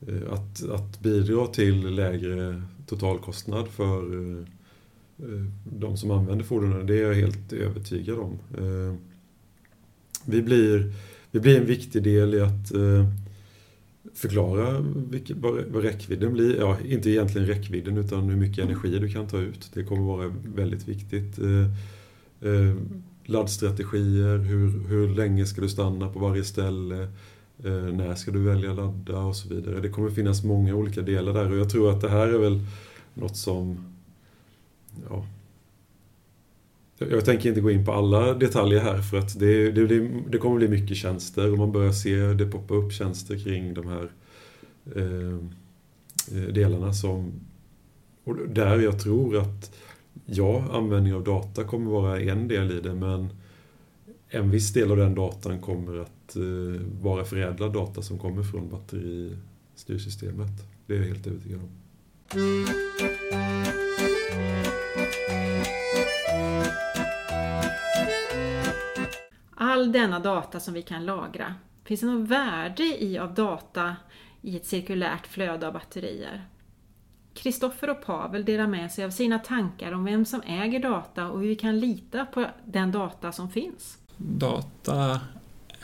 eh, 0.09 0.33
att, 0.33 0.69
att 0.69 1.01
bidra 1.01 1.47
till 1.47 1.95
lägre 1.95 2.63
totalkostnad 2.87 3.69
för 3.69 4.15
eh, 4.15 4.39
eh, 5.19 5.45
de 5.65 5.97
som 5.97 6.11
använder 6.11 6.45
fordonen. 6.45 6.87
Det 6.87 6.99
är 6.99 7.03
jag 7.03 7.15
helt 7.15 7.53
övertygad 7.53 8.19
om. 8.19 8.39
Eh, 8.59 8.95
vi 10.27 10.43
blir, 10.43 10.93
vi 11.31 11.41
blir 11.41 11.61
en 11.61 11.67
viktig 11.67 12.03
del 12.03 12.35
i 12.35 12.41
att 12.41 12.73
förklara 14.15 14.81
vilket, 15.11 15.37
vad, 15.37 15.83
räckvidden 15.83 16.33
blir. 16.33 16.57
Ja, 16.57 16.79
inte 16.85 17.11
egentligen 17.11 17.47
räckvidden 17.47 17.97
utan 17.97 18.29
hur 18.29 18.37
mycket 18.37 18.65
energi 18.65 18.99
du 18.99 19.09
kan 19.09 19.29
ta 19.29 19.39
ut. 19.39 19.71
Det 19.75 19.85
kommer 19.85 20.03
vara 20.03 20.35
väldigt 20.45 20.89
viktigt 20.89 21.39
laddstrategier, 23.25 24.39
hur, 24.39 24.89
hur 24.89 25.15
länge 25.15 25.47
ska 25.47 25.61
du 25.61 25.69
stanna 25.69 26.09
på 26.09 26.19
varje 26.19 26.45
ställe, 26.45 27.09
Eh, 27.63 27.73
när 27.73 28.15
ska 28.15 28.31
du 28.31 28.43
välja 28.43 28.73
ladda 28.73 29.19
och 29.19 29.37
så 29.37 29.49
vidare. 29.49 29.81
Det 29.81 29.89
kommer 29.89 30.11
finnas 30.11 30.45
många 30.45 30.75
olika 30.75 31.03
delar 31.03 31.33
där 31.33 31.51
och 31.53 31.59
jag 31.59 31.71
tror 31.71 31.91
att 31.91 32.01
det 32.01 32.09
här 32.09 32.27
är 32.29 32.39
väl 32.39 32.61
något 33.15 33.37
som... 33.37 33.95
Ja, 35.09 35.27
jag 36.99 37.25
tänker 37.25 37.49
inte 37.49 37.61
gå 37.61 37.71
in 37.71 37.85
på 37.85 37.93
alla 37.93 38.35
detaljer 38.35 38.81
här 38.81 38.99
för 38.99 39.19
att 39.19 39.39
det, 39.39 39.71
det, 39.71 40.11
det 40.29 40.39
kommer 40.39 40.57
bli 40.57 40.69
mycket 40.69 40.97
tjänster 40.97 41.53
och 41.53 41.59
man 41.59 41.73
börjar 41.73 41.93
se 41.93 42.17
det 42.17 42.47
poppa 42.47 42.75
upp 42.75 42.93
tjänster 42.93 43.39
kring 43.39 43.75
de 43.75 43.89
här 43.89 44.11
eh, 44.95 45.39
eh 46.39 46.49
delarna 46.53 46.93
som... 46.93 47.33
Och 48.25 48.37
där 48.49 48.81
jag 48.81 49.01
tror 49.01 49.39
att 49.39 49.75
ja, 50.27 50.65
användning 50.73 51.15
av 51.15 51.25
data 51.25 51.65
kommer 51.65 51.91
vara 51.91 52.21
en 52.21 52.49
del 52.49 52.71
i 52.71 52.81
det, 52.81 52.95
men 52.95 53.29
en 54.29 54.51
viss 54.51 54.73
del 54.73 54.91
av 54.91 54.97
den 54.97 55.15
datan 55.15 55.61
kommer 55.61 55.99
att 55.99 56.14
eh, 56.37 56.43
vara 57.03 57.25
förädlad 57.25 57.73
data 57.73 58.03
som 58.03 58.19
kommer 58.19 58.43
från 58.43 58.69
batteristyrsystemet. 58.69 60.51
Det 60.87 60.95
är 60.95 60.99
jag 60.99 61.07
helt 61.07 61.27
övertygad 61.27 61.61
om. 61.61 61.69
All 69.55 69.93
denna 69.93 70.21
data 70.21 70.61
som 70.61 70.75
vi 70.75 70.83
kan 70.83 71.05
lagra, 71.05 71.55
finns 71.85 72.01
det 72.01 72.07
något 72.07 72.29
värde 72.29 73.03
i 73.05 73.19
av 73.19 73.35
data 73.35 73.97
i 74.41 74.57
ett 74.57 74.67
cirkulärt 74.67 75.27
flöde 75.27 75.67
av 75.67 75.73
batterier? 75.73 76.49
Kristoffer 77.35 77.91
och 77.91 78.05
Pavel 78.05 78.45
delar 78.45 78.67
med 78.67 78.93
sig 78.93 79.05
av 79.05 79.11
sina 79.11 79.39
tankar 79.39 79.93
om 79.93 80.05
vem 80.05 80.25
som 80.25 80.43
äger 80.47 80.81
data 80.81 81.31
och 81.31 81.41
hur 81.41 81.49
vi 81.49 81.57
kan 81.57 81.81
lita 81.81 82.27
på 82.27 82.47
den 82.65 82.93
data 82.93 83.33
som 83.33 83.51
finns. 83.51 83.99
Data 84.17 85.21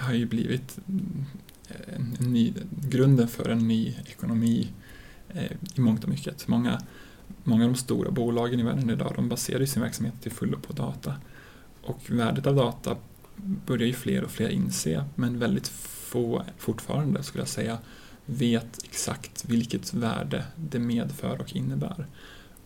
har 0.00 0.12
ju 0.14 0.26
blivit 0.26 0.78
eh, 1.68 1.94
en 1.94 2.32
ny, 2.32 2.52
grunden 2.88 3.28
för 3.28 3.48
en 3.48 3.68
ny 3.68 3.94
ekonomi 4.06 4.68
eh, 5.28 5.52
i 5.74 5.80
mångt 5.80 6.04
och 6.04 6.10
mycket. 6.10 6.48
Många, 6.48 6.82
många 7.44 7.64
av 7.64 7.70
de 7.70 7.76
stora 7.76 8.10
bolagen 8.10 8.60
i 8.60 8.62
världen 8.62 8.90
idag 8.90 9.12
de 9.16 9.28
baserar 9.28 9.64
sin 9.64 9.82
verksamhet 9.82 10.14
till 10.22 10.32
fullo 10.32 10.58
på 10.58 10.72
data. 10.72 11.14
Och 11.82 12.10
värdet 12.10 12.46
av 12.46 12.54
data 12.56 12.96
börjar 13.66 13.86
ju 13.86 13.92
fler 13.92 14.24
och 14.24 14.30
fler 14.30 14.48
inse, 14.48 15.04
men 15.14 15.38
väldigt 15.38 15.68
få 15.68 16.44
fortfarande 16.58 17.22
skulle 17.22 17.42
jag 17.42 17.48
säga 17.48 17.78
vet 18.26 18.84
exakt 18.84 19.44
vilket 19.44 19.94
värde 19.94 20.44
det 20.56 20.78
medför 20.78 21.40
och 21.40 21.56
innebär. 21.56 22.06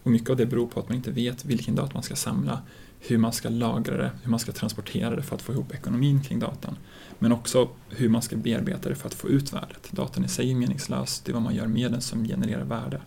Och 0.02 0.10
mycket 0.10 0.30
av 0.30 0.36
det 0.36 0.46
beror 0.46 0.66
på 0.66 0.80
att 0.80 0.88
man 0.88 0.96
inte 0.96 1.10
vet 1.10 1.44
vilken 1.44 1.74
data 1.74 1.94
man 1.94 2.02
ska 2.02 2.16
samla, 2.16 2.62
hur 3.06 3.18
man 3.18 3.32
ska 3.32 3.48
lagra 3.48 3.96
det, 3.96 4.10
hur 4.22 4.30
man 4.30 4.40
ska 4.40 4.52
transportera 4.52 5.16
det 5.16 5.22
för 5.22 5.36
att 5.36 5.42
få 5.42 5.52
ihop 5.52 5.74
ekonomin 5.74 6.22
kring 6.22 6.38
datan. 6.38 6.76
Men 7.18 7.32
också 7.32 7.68
hur 7.88 8.08
man 8.08 8.22
ska 8.22 8.36
bearbeta 8.36 8.88
det 8.88 8.94
för 8.94 9.06
att 9.06 9.14
få 9.14 9.28
ut 9.28 9.52
värdet. 9.52 9.90
Datan 9.90 10.24
i 10.24 10.28
sig 10.28 10.50
är 10.50 10.54
meningslös, 10.54 11.20
det 11.24 11.30
är 11.30 11.32
vad 11.32 11.42
man 11.42 11.54
gör 11.54 11.66
med 11.66 11.92
den 11.92 12.00
som 12.00 12.24
genererar 12.24 12.64
värde. 12.64 13.00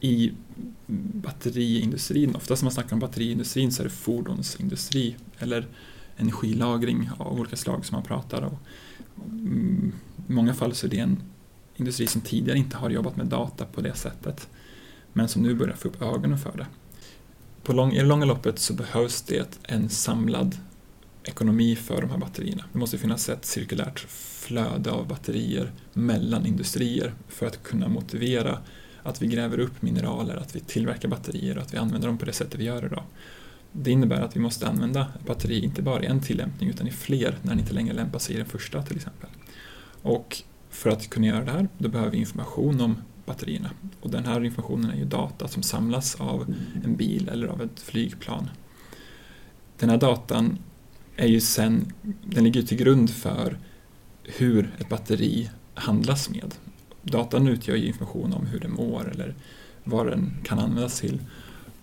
I 0.00 0.32
batteriindustrin, 1.12 2.36
oftast 2.36 2.62
när 2.62 2.66
man 2.66 2.72
snackar 2.72 2.92
om 2.92 3.00
batteriindustrin 3.00 3.72
så 3.72 3.82
är 3.82 3.84
det 3.84 3.90
fordonsindustri 3.90 5.16
eller 5.38 5.66
energilagring 6.16 7.10
av 7.18 7.40
olika 7.40 7.56
slag 7.56 7.84
som 7.84 7.94
man 7.94 8.04
pratar 8.04 8.42
om. 8.42 8.56
Mm, 9.30 9.92
I 10.28 10.32
många 10.32 10.54
fall 10.54 10.74
så 10.74 10.86
är 10.86 10.90
det 10.90 10.98
en 10.98 11.22
industri 11.76 12.06
som 12.06 12.20
tidigare 12.20 12.58
inte 12.58 12.76
har 12.76 12.90
jobbat 12.90 13.16
med 13.16 13.26
data 13.26 13.64
på 13.64 13.80
det 13.80 13.94
sättet, 13.94 14.48
men 15.12 15.28
som 15.28 15.42
nu 15.42 15.54
börjar 15.54 15.76
få 15.76 15.88
upp 15.88 16.02
ögonen 16.02 16.38
för 16.38 16.56
det. 16.56 16.66
På 17.66 17.72
lång, 17.72 17.92
I 17.92 17.98
det 17.98 18.04
långa 18.04 18.24
loppet 18.24 18.58
så 18.58 18.74
behövs 18.74 19.22
det 19.22 19.58
en 19.62 19.88
samlad 19.88 20.56
ekonomi 21.24 21.76
för 21.76 22.00
de 22.00 22.10
här 22.10 22.18
batterierna. 22.18 22.64
Det 22.72 22.78
måste 22.78 22.98
finnas 22.98 23.28
ett 23.28 23.44
cirkulärt 23.44 23.98
flöde 24.08 24.90
av 24.90 25.08
batterier 25.08 25.72
mellan 25.92 26.46
industrier 26.46 27.14
för 27.28 27.46
att 27.46 27.62
kunna 27.62 27.88
motivera 27.88 28.58
att 29.02 29.22
vi 29.22 29.26
gräver 29.26 29.58
upp 29.58 29.82
mineraler, 29.82 30.36
att 30.36 30.56
vi 30.56 30.60
tillverkar 30.60 31.08
batterier 31.08 31.56
och 31.56 31.62
att 31.62 31.74
vi 31.74 31.78
använder 31.78 32.08
dem 32.08 32.18
på 32.18 32.24
det 32.24 32.32
sättet 32.32 32.60
vi 32.60 32.64
gör 32.64 32.86
idag. 32.86 33.02
Det 33.72 33.90
innebär 33.90 34.20
att 34.20 34.36
vi 34.36 34.40
måste 34.40 34.68
använda 34.68 35.06
batteri 35.26 35.64
inte 35.64 35.82
bara 35.82 36.02
i 36.02 36.06
en 36.06 36.20
tillämpning 36.20 36.70
utan 36.70 36.88
i 36.88 36.92
fler 36.92 37.38
när 37.42 37.50
den 37.50 37.60
inte 37.60 37.74
längre 37.74 37.94
lämpar 37.94 38.18
sig 38.18 38.34
i 38.34 38.38
den 38.38 38.46
första 38.46 38.82
till 38.82 38.96
exempel. 38.96 39.30
Och 40.02 40.42
för 40.70 40.90
att 40.90 41.10
kunna 41.10 41.26
göra 41.26 41.44
det 41.44 41.52
här, 41.52 41.68
då 41.78 41.88
behöver 41.88 42.10
vi 42.10 42.18
information 42.18 42.80
om 42.80 43.02
batterierna. 43.26 43.70
Och 44.00 44.10
den 44.10 44.24
här 44.24 44.44
informationen 44.44 44.90
är 44.90 44.96
ju 44.96 45.04
data 45.04 45.48
som 45.48 45.62
samlas 45.62 46.14
av 46.14 46.54
en 46.84 46.96
bil 46.96 47.28
eller 47.28 47.46
av 47.46 47.62
ett 47.62 47.80
flygplan. 47.80 48.50
Den 49.78 49.90
här 49.90 49.96
datan 49.96 50.58
är 51.16 51.26
ju 51.26 51.40
sen, 51.40 51.92
den 52.24 52.44
ligger 52.44 52.62
till 52.62 52.78
grund 52.78 53.10
för 53.10 53.58
hur 54.22 54.74
ett 54.78 54.88
batteri 54.88 55.50
handlas 55.74 56.30
med. 56.30 56.54
Datan 57.02 57.48
utgör 57.48 57.76
ju 57.76 57.86
information 57.86 58.32
om 58.32 58.46
hur 58.46 58.60
det 58.60 58.68
mår 58.68 59.10
eller 59.10 59.34
vad 59.84 60.06
den 60.06 60.30
kan 60.44 60.58
användas 60.58 61.00
till. 61.00 61.20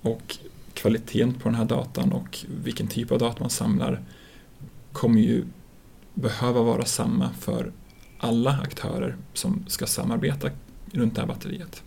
Och 0.01 0.37
kvaliteten 0.73 1.33
på 1.33 1.49
den 1.49 1.55
här 1.55 1.65
datan 1.65 2.11
och 2.11 2.45
vilken 2.63 2.87
typ 2.87 3.11
av 3.11 3.19
data 3.19 3.39
man 3.39 3.49
samlar 3.49 4.01
kommer 4.91 5.21
ju 5.21 5.45
behöva 6.13 6.61
vara 6.61 6.85
samma 6.85 7.29
för 7.29 7.71
alla 8.19 8.59
aktörer 8.63 9.15
som 9.33 9.65
ska 9.67 9.85
samarbeta 9.85 10.49
runt 10.93 11.15
det 11.15 11.21
här 11.21 11.27
batteriet. 11.27 11.83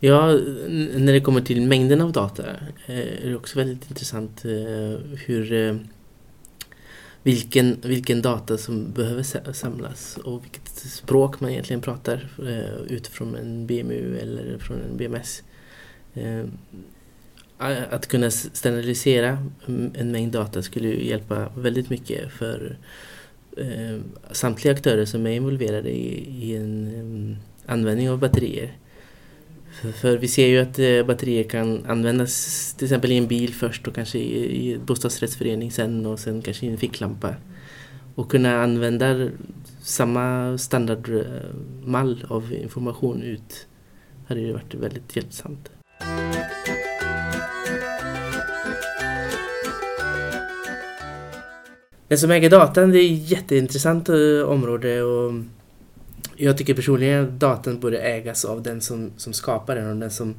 Ja, 0.00 0.26
när 0.96 1.12
det 1.12 1.20
kommer 1.20 1.40
till 1.40 1.66
mängden 1.66 2.00
av 2.00 2.12
data 2.12 2.42
eh, 2.86 2.98
är 2.98 3.28
det 3.28 3.36
också 3.36 3.58
väldigt 3.58 3.90
intressant 3.90 4.44
eh, 4.44 5.00
hur 5.26 5.52
eh, 5.52 5.76
vilken, 7.22 7.76
vilken 7.82 8.22
data 8.22 8.58
som 8.58 8.92
behöver 8.92 9.52
samlas 9.52 10.16
och 10.16 10.44
vilket 10.44 10.68
språk 10.68 11.40
man 11.40 11.50
egentligen 11.50 11.82
pratar 11.82 12.28
utifrån 12.88 13.34
en 13.34 13.66
BMU 13.66 14.18
eller 14.18 14.58
från 14.58 14.76
en 14.76 14.96
BMS. 14.96 15.42
Att 17.58 18.06
kunna 18.06 18.30
standardisera 18.30 19.38
en 19.94 20.12
mängd 20.12 20.32
data 20.32 20.62
skulle 20.62 20.88
hjälpa 20.88 21.52
väldigt 21.56 21.90
mycket 21.90 22.32
för 22.32 22.78
eh, 23.56 23.98
samtliga 24.30 24.74
aktörer 24.74 25.04
som 25.04 25.26
är 25.26 25.30
involverade 25.30 25.90
i, 25.90 26.56
en 26.56 27.36
användning 27.66 28.10
av 28.10 28.18
batterier. 28.18 28.72
För 30.00 30.18
vi 30.18 30.28
ser 30.28 30.46
ju 30.46 30.58
att 30.58 30.78
eh, 30.78 31.06
batterier 31.06 31.44
kan 31.44 31.86
användas 31.86 32.74
till 32.74 32.84
exempel 32.84 33.12
i 33.12 33.16
en 33.16 33.26
bil 33.26 33.54
först 33.54 33.88
och 33.88 33.94
kanske 33.94 34.18
i 34.18 34.72
en 34.74 34.84
bostadsrättsförening 34.84 35.70
sen 35.70 36.06
och 36.06 36.18
sen 36.18 36.42
kanske 36.42 36.66
i 36.66 36.68
en 36.68 36.78
ficklampa. 36.78 37.34
Och 38.14 38.30
kunna 38.30 38.62
använda 38.62 39.28
samma 39.82 40.58
standardmall 40.58 42.22
eh, 42.22 42.32
av 42.32 42.52
information 42.52 43.22
ut 43.22 43.66
hade 44.26 44.40
ju 44.40 44.52
varit 44.52 44.74
väldigt 44.74 45.16
hjälpsamt. 45.16 45.70
Den 52.08 52.18
som 52.18 52.30
äger 52.30 52.50
datan 52.50 52.90
det 52.90 52.98
är 52.98 53.14
ett 53.14 53.30
jätteintressant 53.30 54.08
eh, 54.08 54.42
område 54.46 55.02
och 55.02 55.34
jag 56.36 56.58
tycker 56.58 56.74
personligen 56.74 57.24
att 57.24 57.40
datan 57.40 57.80
borde 57.80 57.98
ägas 57.98 58.44
av 58.44 58.62
den 58.62 58.80
som, 58.80 59.10
som 59.16 59.32
skapar 59.32 59.76
den 59.76 59.90
och 59.90 59.96
den 59.96 60.10
som 60.10 60.34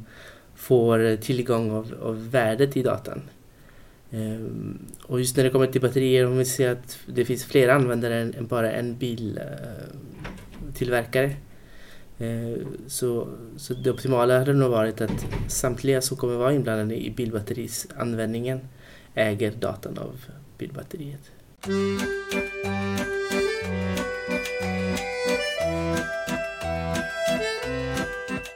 får 0.56 1.16
tillgång 1.16 1.72
av, 1.72 1.94
av 2.02 2.32
värdet 2.32 2.78
i 2.78 2.84
datan. 2.84 3.22
Eh, 4.12 4.40
och 5.02 5.20
just 5.20 5.38
när 5.38 5.44
det 5.44 5.50
kommer 5.50 5.68
till 5.68 5.82
batterier, 5.82 6.26
om 6.26 6.38
vi 6.38 6.46
ser 6.46 6.72
att 6.72 7.00
det 7.06 7.26
finns 7.26 7.46
fler 7.46 7.70
användare 7.70 8.22
än, 8.22 8.34
än 8.34 8.48
bara 8.48 8.72
en 8.72 8.98
biltillverkare. 8.98 11.36
Eh, 12.18 12.58
så, 12.88 13.28
så 13.58 13.74
det 13.74 13.92
optimala 13.92 14.40
hade 14.40 14.54
nog 14.54 14.72
varit 14.72 15.02
att 15.02 15.26
samtliga 15.48 16.02
som 16.02 16.18
kommer 16.18 16.36
vara 16.36 16.54
inblandade 16.54 17.06
i 17.06 17.12
bilbatterisanvändningen 17.12 18.60
äger 19.16 19.52
datan 19.52 19.98
av 19.98 20.26
bilbatteriet 20.58 21.32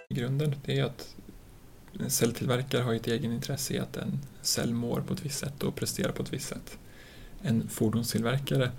grunden. 0.10 0.56
Det 0.66 0.80
är 0.80 0.84
att 0.84 1.16
en 2.00 2.10
celltillverkare 2.10 2.82
har 2.82 2.94
ett 2.94 3.08
egenintresse 3.08 3.74
i 3.74 3.80
att 3.80 3.98
en 3.98 4.20
cell 4.42 4.74
mår 4.74 5.02
på 5.02 5.14
ett 5.14 5.26
visst 5.26 5.40
sätt 5.40 5.64
och 5.64 5.76
presterar 5.76 6.12
på 6.12 6.24
ett 6.24 6.34
visst 6.34 6.48
sätt. 6.48 6.78
En 7.42 7.70
fordonstillverkare 7.70 8.72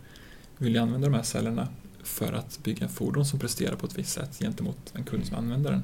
vill 0.59 0.75
ju 0.75 0.81
använda 0.81 1.09
de 1.09 1.15
här 1.15 1.23
cellerna 1.23 1.69
för 2.03 2.33
att 2.33 2.59
bygga 2.63 2.85
en 2.85 2.93
fordon 2.93 3.27
som 3.27 3.39
presterar 3.39 3.77
på 3.77 3.87
ett 3.87 3.99
visst 3.99 4.13
sätt 4.13 4.39
gentemot 4.39 4.93
en 4.95 5.05
kund 5.05 5.27
som 5.27 5.37
använder 5.37 5.71
den. 5.71 5.83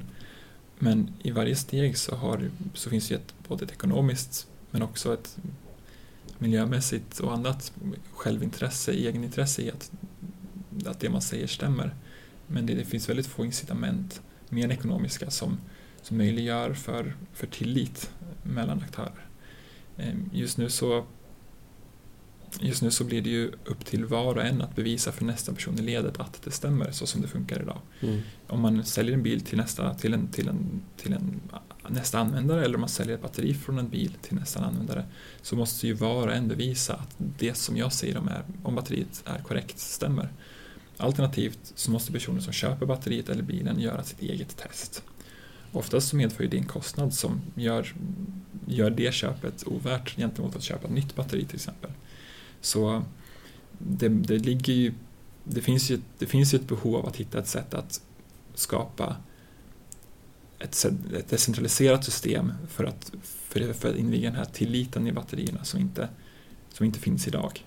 Men 0.79 1.14
i 1.22 1.31
varje 1.31 1.57
steg 1.57 1.98
så, 1.98 2.14
har, 2.14 2.50
så 2.74 2.90
finns 2.90 3.09
det 3.09 3.14
ett, 3.14 3.35
både 3.48 3.64
ett 3.64 3.72
ekonomiskt 3.72 4.46
men 4.70 4.83
också 4.83 5.14
ett 5.14 5.37
miljömässigt 6.40 7.18
och 7.18 7.33
annat 7.33 7.72
självintresse, 8.12 8.92
egenintresse 8.92 9.62
i 9.62 9.70
att, 9.70 9.90
att 10.87 11.00
det 11.00 11.11
man 11.11 11.22
säger 11.22 11.46
stämmer. 11.46 11.94
Men 12.46 12.66
det, 12.66 12.74
det 12.74 12.85
finns 12.85 13.09
väldigt 13.09 13.26
få 13.26 13.44
incitament 13.44 14.22
mer 14.48 14.64
än 14.64 14.72
ekonomiska 14.72 15.31
som, 15.31 15.61
som 16.03 16.16
möjliggör 16.16 16.74
för, 16.74 17.16
för 17.33 17.46
tillit 17.46 18.11
mellan 18.42 18.83
aktörer. 18.83 19.26
Ehm, 19.96 20.31
just 20.33 20.59
nu 20.59 20.70
så 20.70 21.07
Just 22.59 22.83
nu 22.83 22.91
så 22.91 23.05
blir 23.05 23.23
det 23.23 23.31
ju 23.31 23.53
upp 23.65 23.85
till 23.85 24.05
var 24.05 24.35
och 24.35 24.45
en 24.45 24.63
att 24.63 24.77
bevisa 24.77 25.13
för 25.13 25.25
nästa 25.25 25.53
person 25.53 25.79
i 25.79 25.83
ledet 25.83 26.21
att 26.21 26.43
det 26.45 26.51
stämmer 26.51 26.91
så 26.91 27.07
som 27.07 27.23
det 27.23 27.29
funkar 27.29 27.63
idag. 27.63 27.79
Mm. 28.01 28.21
Om 28.47 28.61
man 28.61 28.85
säljer 28.85 29.15
en 29.15 29.23
bil 29.23 29.41
till, 29.41 29.59
nästa, 29.59 29.95
till, 29.95 30.15
en, 30.15 30.29
till, 30.29 30.49
en, 30.49 30.83
till 30.97 31.13
en, 31.13 31.41
nästa 31.89 32.19
användare 32.19 32.65
eller 32.65 32.75
om 32.75 32.81
man 32.81 32.89
säljer 32.89 33.15
ett 33.15 33.23
batteri 33.23 33.55
från 33.55 33.79
en 33.79 33.89
bil 33.89 34.13
till 34.23 34.35
nästa 34.35 34.61
användare 34.61 35.05
så 35.43 35.57
måste 35.57 35.87
ju 35.87 35.93
var 35.93 36.27
och 36.27 36.35
en 36.35 36.49
bevisa 36.49 36.95
att 36.95 37.17
det 37.19 37.55
som 37.55 37.77
jag 37.77 37.93
säger 37.93 38.19
om, 38.19 38.29
är, 38.29 38.43
om 38.63 38.75
batteriet 38.75 39.23
är 39.27 39.39
korrekt 39.39 39.79
stämmer. 39.79 40.33
Alternativt 40.97 41.73
så 41.75 41.91
måste 41.91 42.13
personen 42.13 42.43
som 42.43 42.53
köper 42.53 42.87
batteriet 42.87 43.29
eller 43.29 43.43
bilen 43.43 43.81
göra 43.81 44.03
sitt 44.03 44.23
eget 44.23 44.57
test. 44.57 45.03
Oftast 45.73 46.09
så 46.09 46.17
medför 46.17 46.45
det 46.45 46.57
en 46.57 46.65
kostnad 46.65 47.15
som 47.15 47.41
gör, 47.55 47.95
gör 48.67 48.91
det 48.91 49.15
köpet 49.15 49.65
ovärt 49.67 50.17
gentemot 50.17 50.57
att 50.57 50.63
köpa 50.63 50.87
ett 50.87 50.95
nytt 50.95 51.17
batteri 51.17 51.45
till 51.45 51.57
exempel. 51.57 51.91
Så 52.61 53.03
det, 53.79 54.09
det, 54.09 54.38
ligger 54.38 54.73
ju, 54.73 54.92
det, 55.44 55.61
finns 55.61 55.90
ju, 55.90 56.01
det 56.18 56.27
finns 56.27 56.55
ju 56.55 56.59
ett 56.59 56.68
behov 56.68 56.96
av 56.96 57.07
att 57.07 57.16
hitta 57.16 57.38
ett 57.38 57.49
sätt 57.49 57.75
att 57.75 58.01
skapa 58.55 59.16
ett, 60.59 60.85
ett 61.16 61.29
decentraliserat 61.29 62.05
system 62.05 62.53
för 62.68 62.85
att, 62.85 63.12
för, 63.23 63.73
för 63.73 63.90
att 63.90 63.96
inviga 63.96 64.31
den 64.31 64.38
här 64.38 64.44
tilliten 64.44 65.07
i 65.07 65.12
batterierna 65.12 65.64
som 65.64 65.81
inte, 65.81 66.09
som 66.73 66.87
inte 66.87 66.99
finns 66.99 67.29
idag. 67.29 67.64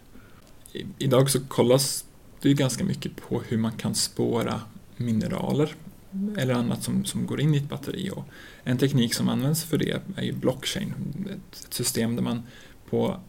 I, 0.73 0.86
idag 0.97 1.29
så 1.29 1.39
kollas 1.47 2.06
det 2.41 2.49
ju 2.49 2.56
ganska 2.56 2.84
mycket 2.84 3.15
på 3.15 3.41
hur 3.47 3.58
man 3.58 3.71
kan 3.71 3.95
spåra 3.95 4.62
mineraler 4.97 5.75
eller 6.38 6.53
annat 6.53 6.84
som, 6.84 7.06
som 7.06 7.25
går 7.25 7.41
in 7.41 7.56
i 7.56 7.58
ett 7.58 7.69
batteri. 7.69 8.10
Och 8.10 8.25
en 8.63 8.77
teknik 8.77 9.13
som 9.13 9.29
används 9.29 9.63
för 9.63 9.77
det 9.77 10.01
är 10.15 10.23
ju 10.23 10.34
blockchain, 10.34 10.93
ett, 11.25 11.65
ett 11.65 11.73
system 11.73 12.15
där 12.15 12.23
man 12.23 12.43
på 12.89 13.19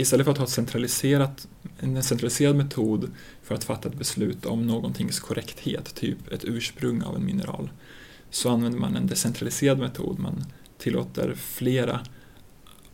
istället 0.00 0.24
för 0.24 0.32
att 0.32 0.38
ha 0.38 0.44
ett 0.44 0.50
centraliserat, 0.50 1.48
en 1.78 2.02
centraliserad 2.02 2.56
metod 2.56 3.10
för 3.42 3.54
att 3.54 3.64
fatta 3.64 3.88
ett 3.88 3.94
beslut 3.94 4.46
om 4.46 4.66
någontings 4.66 5.20
korrekthet, 5.20 5.94
typ 5.94 6.32
ett 6.32 6.44
ursprung 6.44 7.02
av 7.02 7.16
en 7.16 7.24
mineral, 7.24 7.70
så 8.30 8.50
använder 8.50 8.78
man 8.78 8.96
en 8.96 9.06
decentraliserad 9.06 9.78
metod. 9.78 10.18
Man 10.18 10.44
tillåter 10.78 11.34
flera 11.34 12.00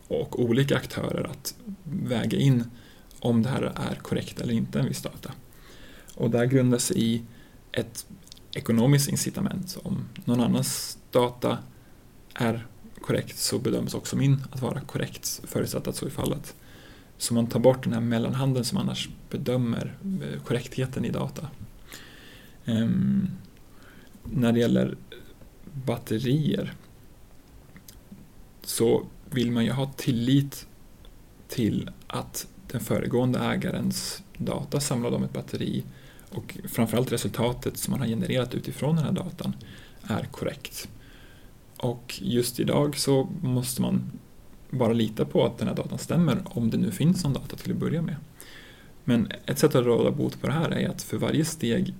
och 0.07 0.43
olika 0.43 0.77
aktörer 0.77 1.23
att 1.31 1.55
väga 1.83 2.37
in 2.37 2.63
om 3.19 3.43
det 3.43 3.49
här 3.49 3.61
är 3.61 3.95
korrekt 3.95 4.41
eller 4.41 4.53
inte, 4.53 4.79
en 4.79 4.87
viss 4.87 5.01
data. 5.01 5.31
Och 6.13 6.29
det 6.29 6.37
här 6.37 6.45
grundar 6.45 6.77
sig 6.77 7.03
i 7.03 7.21
ett 7.71 8.05
ekonomiskt 8.53 9.09
incitament. 9.09 9.77
Om 9.83 10.05
någon 10.25 10.41
annans 10.41 10.97
data 11.11 11.57
är 12.33 12.67
korrekt 13.01 13.37
så 13.37 13.59
bedöms 13.59 13.93
också 13.93 14.15
min 14.15 14.43
att 14.51 14.61
vara 14.61 14.81
korrekt 14.81 15.41
förutsatt 15.43 15.87
att 15.87 15.95
så 15.95 16.05
är 16.05 16.09
fallet. 16.09 16.55
Så 17.17 17.33
man 17.33 17.47
tar 17.47 17.59
bort 17.59 17.83
den 17.83 17.93
här 17.93 18.01
mellanhanden 18.01 18.65
som 18.65 18.77
annars 18.77 19.09
bedömer 19.29 19.97
eh, 20.03 20.41
korrektheten 20.41 21.05
i 21.05 21.09
data. 21.09 21.47
Um, 22.65 23.29
när 24.23 24.51
det 24.51 24.59
gäller 24.59 24.97
batterier 25.85 26.73
så 28.61 29.05
vill 29.31 29.51
man 29.51 29.65
ju 29.65 29.71
ha 29.71 29.91
tillit 29.97 30.67
till 31.47 31.89
att 32.07 32.47
den 32.67 32.81
föregående 32.81 33.39
ägarens 33.39 34.23
data 34.37 34.79
samlad 34.79 35.13
om 35.13 35.23
ett 35.23 35.33
batteri 35.33 35.83
och 36.29 36.57
framförallt 36.69 37.11
resultatet 37.11 37.77
som 37.77 37.91
man 37.91 37.99
har 37.99 38.07
genererat 38.07 38.55
utifrån 38.55 38.95
den 38.95 39.05
här 39.05 39.11
datan 39.11 39.55
är 40.03 40.23
korrekt. 40.23 40.89
Och 41.77 42.19
just 42.21 42.59
idag 42.59 42.97
så 42.97 43.29
måste 43.41 43.81
man 43.81 44.11
bara 44.69 44.93
lita 44.93 45.25
på 45.25 45.45
att 45.45 45.57
den 45.57 45.67
här 45.67 45.75
datan 45.75 45.97
stämmer 45.97 46.41
om 46.45 46.69
det 46.69 46.77
nu 46.77 46.91
finns 46.91 47.23
någon 47.23 47.33
data 47.33 47.55
till 47.55 47.71
att 47.71 47.77
börja 47.77 48.01
med. 48.01 48.15
Men 49.03 49.31
ett 49.45 49.59
sätt 49.59 49.75
att 49.75 49.85
råda 49.85 50.11
bot 50.11 50.41
på 50.41 50.47
det 50.47 50.53
här 50.53 50.71
är 50.71 50.89
att 50.89 51.01
för 51.01 51.17
varje 51.17 51.45
steg 51.45 51.93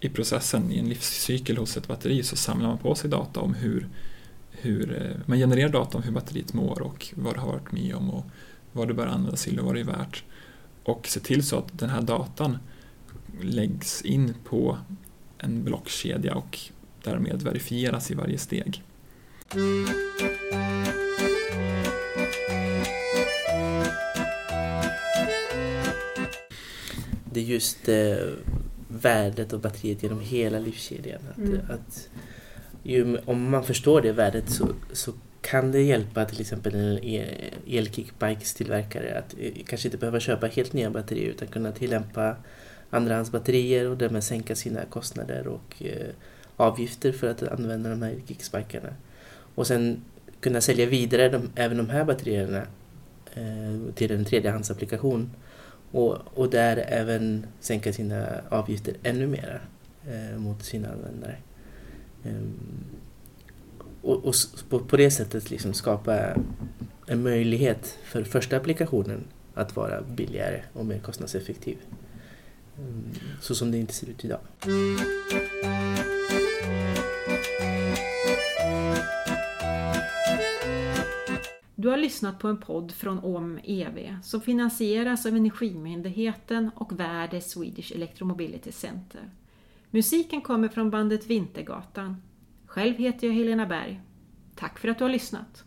i 0.00 0.08
processen 0.08 0.72
i 0.72 0.78
en 0.78 0.88
livscykel 0.88 1.56
hos 1.56 1.76
ett 1.76 1.88
batteri 1.88 2.22
så 2.22 2.36
samlar 2.36 2.68
man 2.68 2.78
på 2.78 2.94
sig 2.94 3.10
data 3.10 3.40
om 3.40 3.54
hur, 3.54 3.88
hur 4.50 5.02
eh, 5.02 5.16
man 5.26 5.38
genererar 5.38 5.68
data 5.68 5.98
om 5.98 6.02
hur 6.02 6.12
batteriet 6.12 6.54
mår 6.54 6.82
och 6.82 7.08
vad 7.14 7.34
det 7.34 7.40
har 7.40 7.48
varit 7.48 7.72
med 7.72 7.94
om 7.94 8.10
och 8.10 8.24
vad 8.72 8.88
det 8.88 8.94
bör 8.94 9.06
användas 9.06 9.44
till 9.44 9.58
och 9.58 9.66
vad 9.66 9.74
det 9.74 9.80
är 9.80 9.84
värt. 9.84 10.24
Och 10.84 11.06
se 11.06 11.20
till 11.20 11.46
så 11.46 11.58
att 11.58 11.78
den 11.78 11.90
här 11.90 12.02
datan 12.02 12.58
läggs 13.40 14.02
in 14.02 14.34
på 14.44 14.78
en 15.38 15.64
blockkedja 15.64 16.34
och 16.34 16.58
därmed 17.04 17.42
verifieras 17.42 18.10
i 18.10 18.14
varje 18.14 18.38
steg. 18.38 18.82
Det 27.32 27.40
är 27.40 27.44
just 27.44 27.88
eh, 27.88 28.16
värdet 28.88 29.52
av 29.52 29.60
batteriet 29.60 30.02
genom 30.02 30.20
hela 30.20 30.58
livskedjan. 30.58 31.20
Att, 31.30 31.38
Mm. 31.38 31.60
att 31.70 32.08
ju, 32.82 33.18
om 33.24 33.50
man 33.50 33.64
förstår 33.64 34.00
det 34.00 34.12
värdet 34.12 34.50
så, 34.50 34.68
så 34.92 35.12
kan 35.40 35.72
det 35.72 35.82
hjälpa 35.82 36.24
till 36.24 36.40
exempel 36.40 36.74
en 36.74 36.98
elkickbikes-tillverkare 37.66 39.18
att 39.18 39.34
eh, 39.40 39.52
kanske 39.66 39.88
inte 39.88 39.98
behöva 39.98 40.20
köpa 40.20 40.46
helt 40.46 40.72
nya 40.72 40.90
batterier 40.90 41.30
utan 41.30 41.48
kunna 41.48 41.72
tillämpa 41.72 42.36
andrahandsbatterier 42.90 43.88
och 43.88 43.96
därmed 43.96 44.24
sänka 44.24 44.54
sina 44.56 44.84
kostnader 44.84 45.46
och 45.46 45.82
eh, 45.82 46.06
avgifter 46.56 47.12
för 47.12 47.30
att 47.30 47.42
använda 47.42 47.90
de 47.90 48.02
här 48.02 48.14
kickspikarna. 48.28 48.88
Och 49.54 49.66
sen 49.66 50.04
kunna 50.40 50.60
sälja 50.60 50.86
vidare 50.86 51.28
de, 51.28 51.50
även 51.54 51.76
de 51.76 51.90
här 51.90 52.04
batterierna 52.04 52.62
eh, 53.34 53.94
till 53.94 54.12
en 54.12 54.24
tredjehandsapplikation 54.24 55.30
och, 55.92 56.18
och 56.34 56.50
där 56.50 56.76
även 56.76 57.46
sänka 57.60 57.92
sina 57.92 58.26
avgifter 58.48 58.94
ännu 59.02 59.26
mer 59.26 59.60
eh, 60.08 60.38
mot 60.38 60.64
sina 60.64 60.88
användare. 60.88 61.36
Ehm, 62.24 62.54
och 64.02 64.24
och 64.24 64.34
på, 64.68 64.78
på 64.78 64.96
det 64.96 65.10
sättet 65.10 65.50
liksom 65.50 65.74
skapa 65.74 66.36
en 67.06 67.22
möjlighet 67.22 67.98
för 68.04 68.24
första 68.24 68.56
applikationen 68.56 69.24
att 69.54 69.76
vara 69.76 70.00
billigare 70.02 70.62
och 70.72 70.86
mer 70.86 70.98
kostnadseffektiv. 70.98 71.78
Ehm, 72.78 73.04
så 73.40 73.54
som 73.54 73.70
det 73.70 73.78
inte 73.78 73.94
ser 73.94 74.08
ut 74.08 74.24
idag. 74.24 74.40
Du 81.82 81.88
har 81.88 81.96
lyssnat 81.96 82.38
på 82.38 82.48
en 82.48 82.56
podd 82.60 82.92
från 82.92 83.18
OM 83.24 83.58
EV 83.64 84.16
som 84.22 84.40
finansieras 84.40 85.26
av 85.26 85.36
Energimyndigheten 85.36 86.70
och 86.74 87.00
Värde 87.00 87.40
Swedish 87.40 87.92
Electromobility 87.92 88.72
Center. 88.72 89.30
Musiken 89.90 90.40
kommer 90.40 90.68
från 90.68 90.90
bandet 90.90 91.26
Vintergatan. 91.26 92.22
Själv 92.66 92.96
heter 92.96 93.26
jag 93.26 93.34
Helena 93.34 93.66
Berg. 93.66 94.00
Tack 94.56 94.78
för 94.78 94.88
att 94.88 94.98
du 94.98 95.04
har 95.04 95.10
lyssnat. 95.10 95.64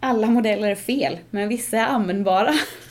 Alla 0.00 0.26
modeller 0.26 0.68
är 0.68 0.74
fel, 0.74 1.18
men 1.30 1.48
vissa 1.48 1.76
är 1.76 1.86
användbara. 1.86 2.54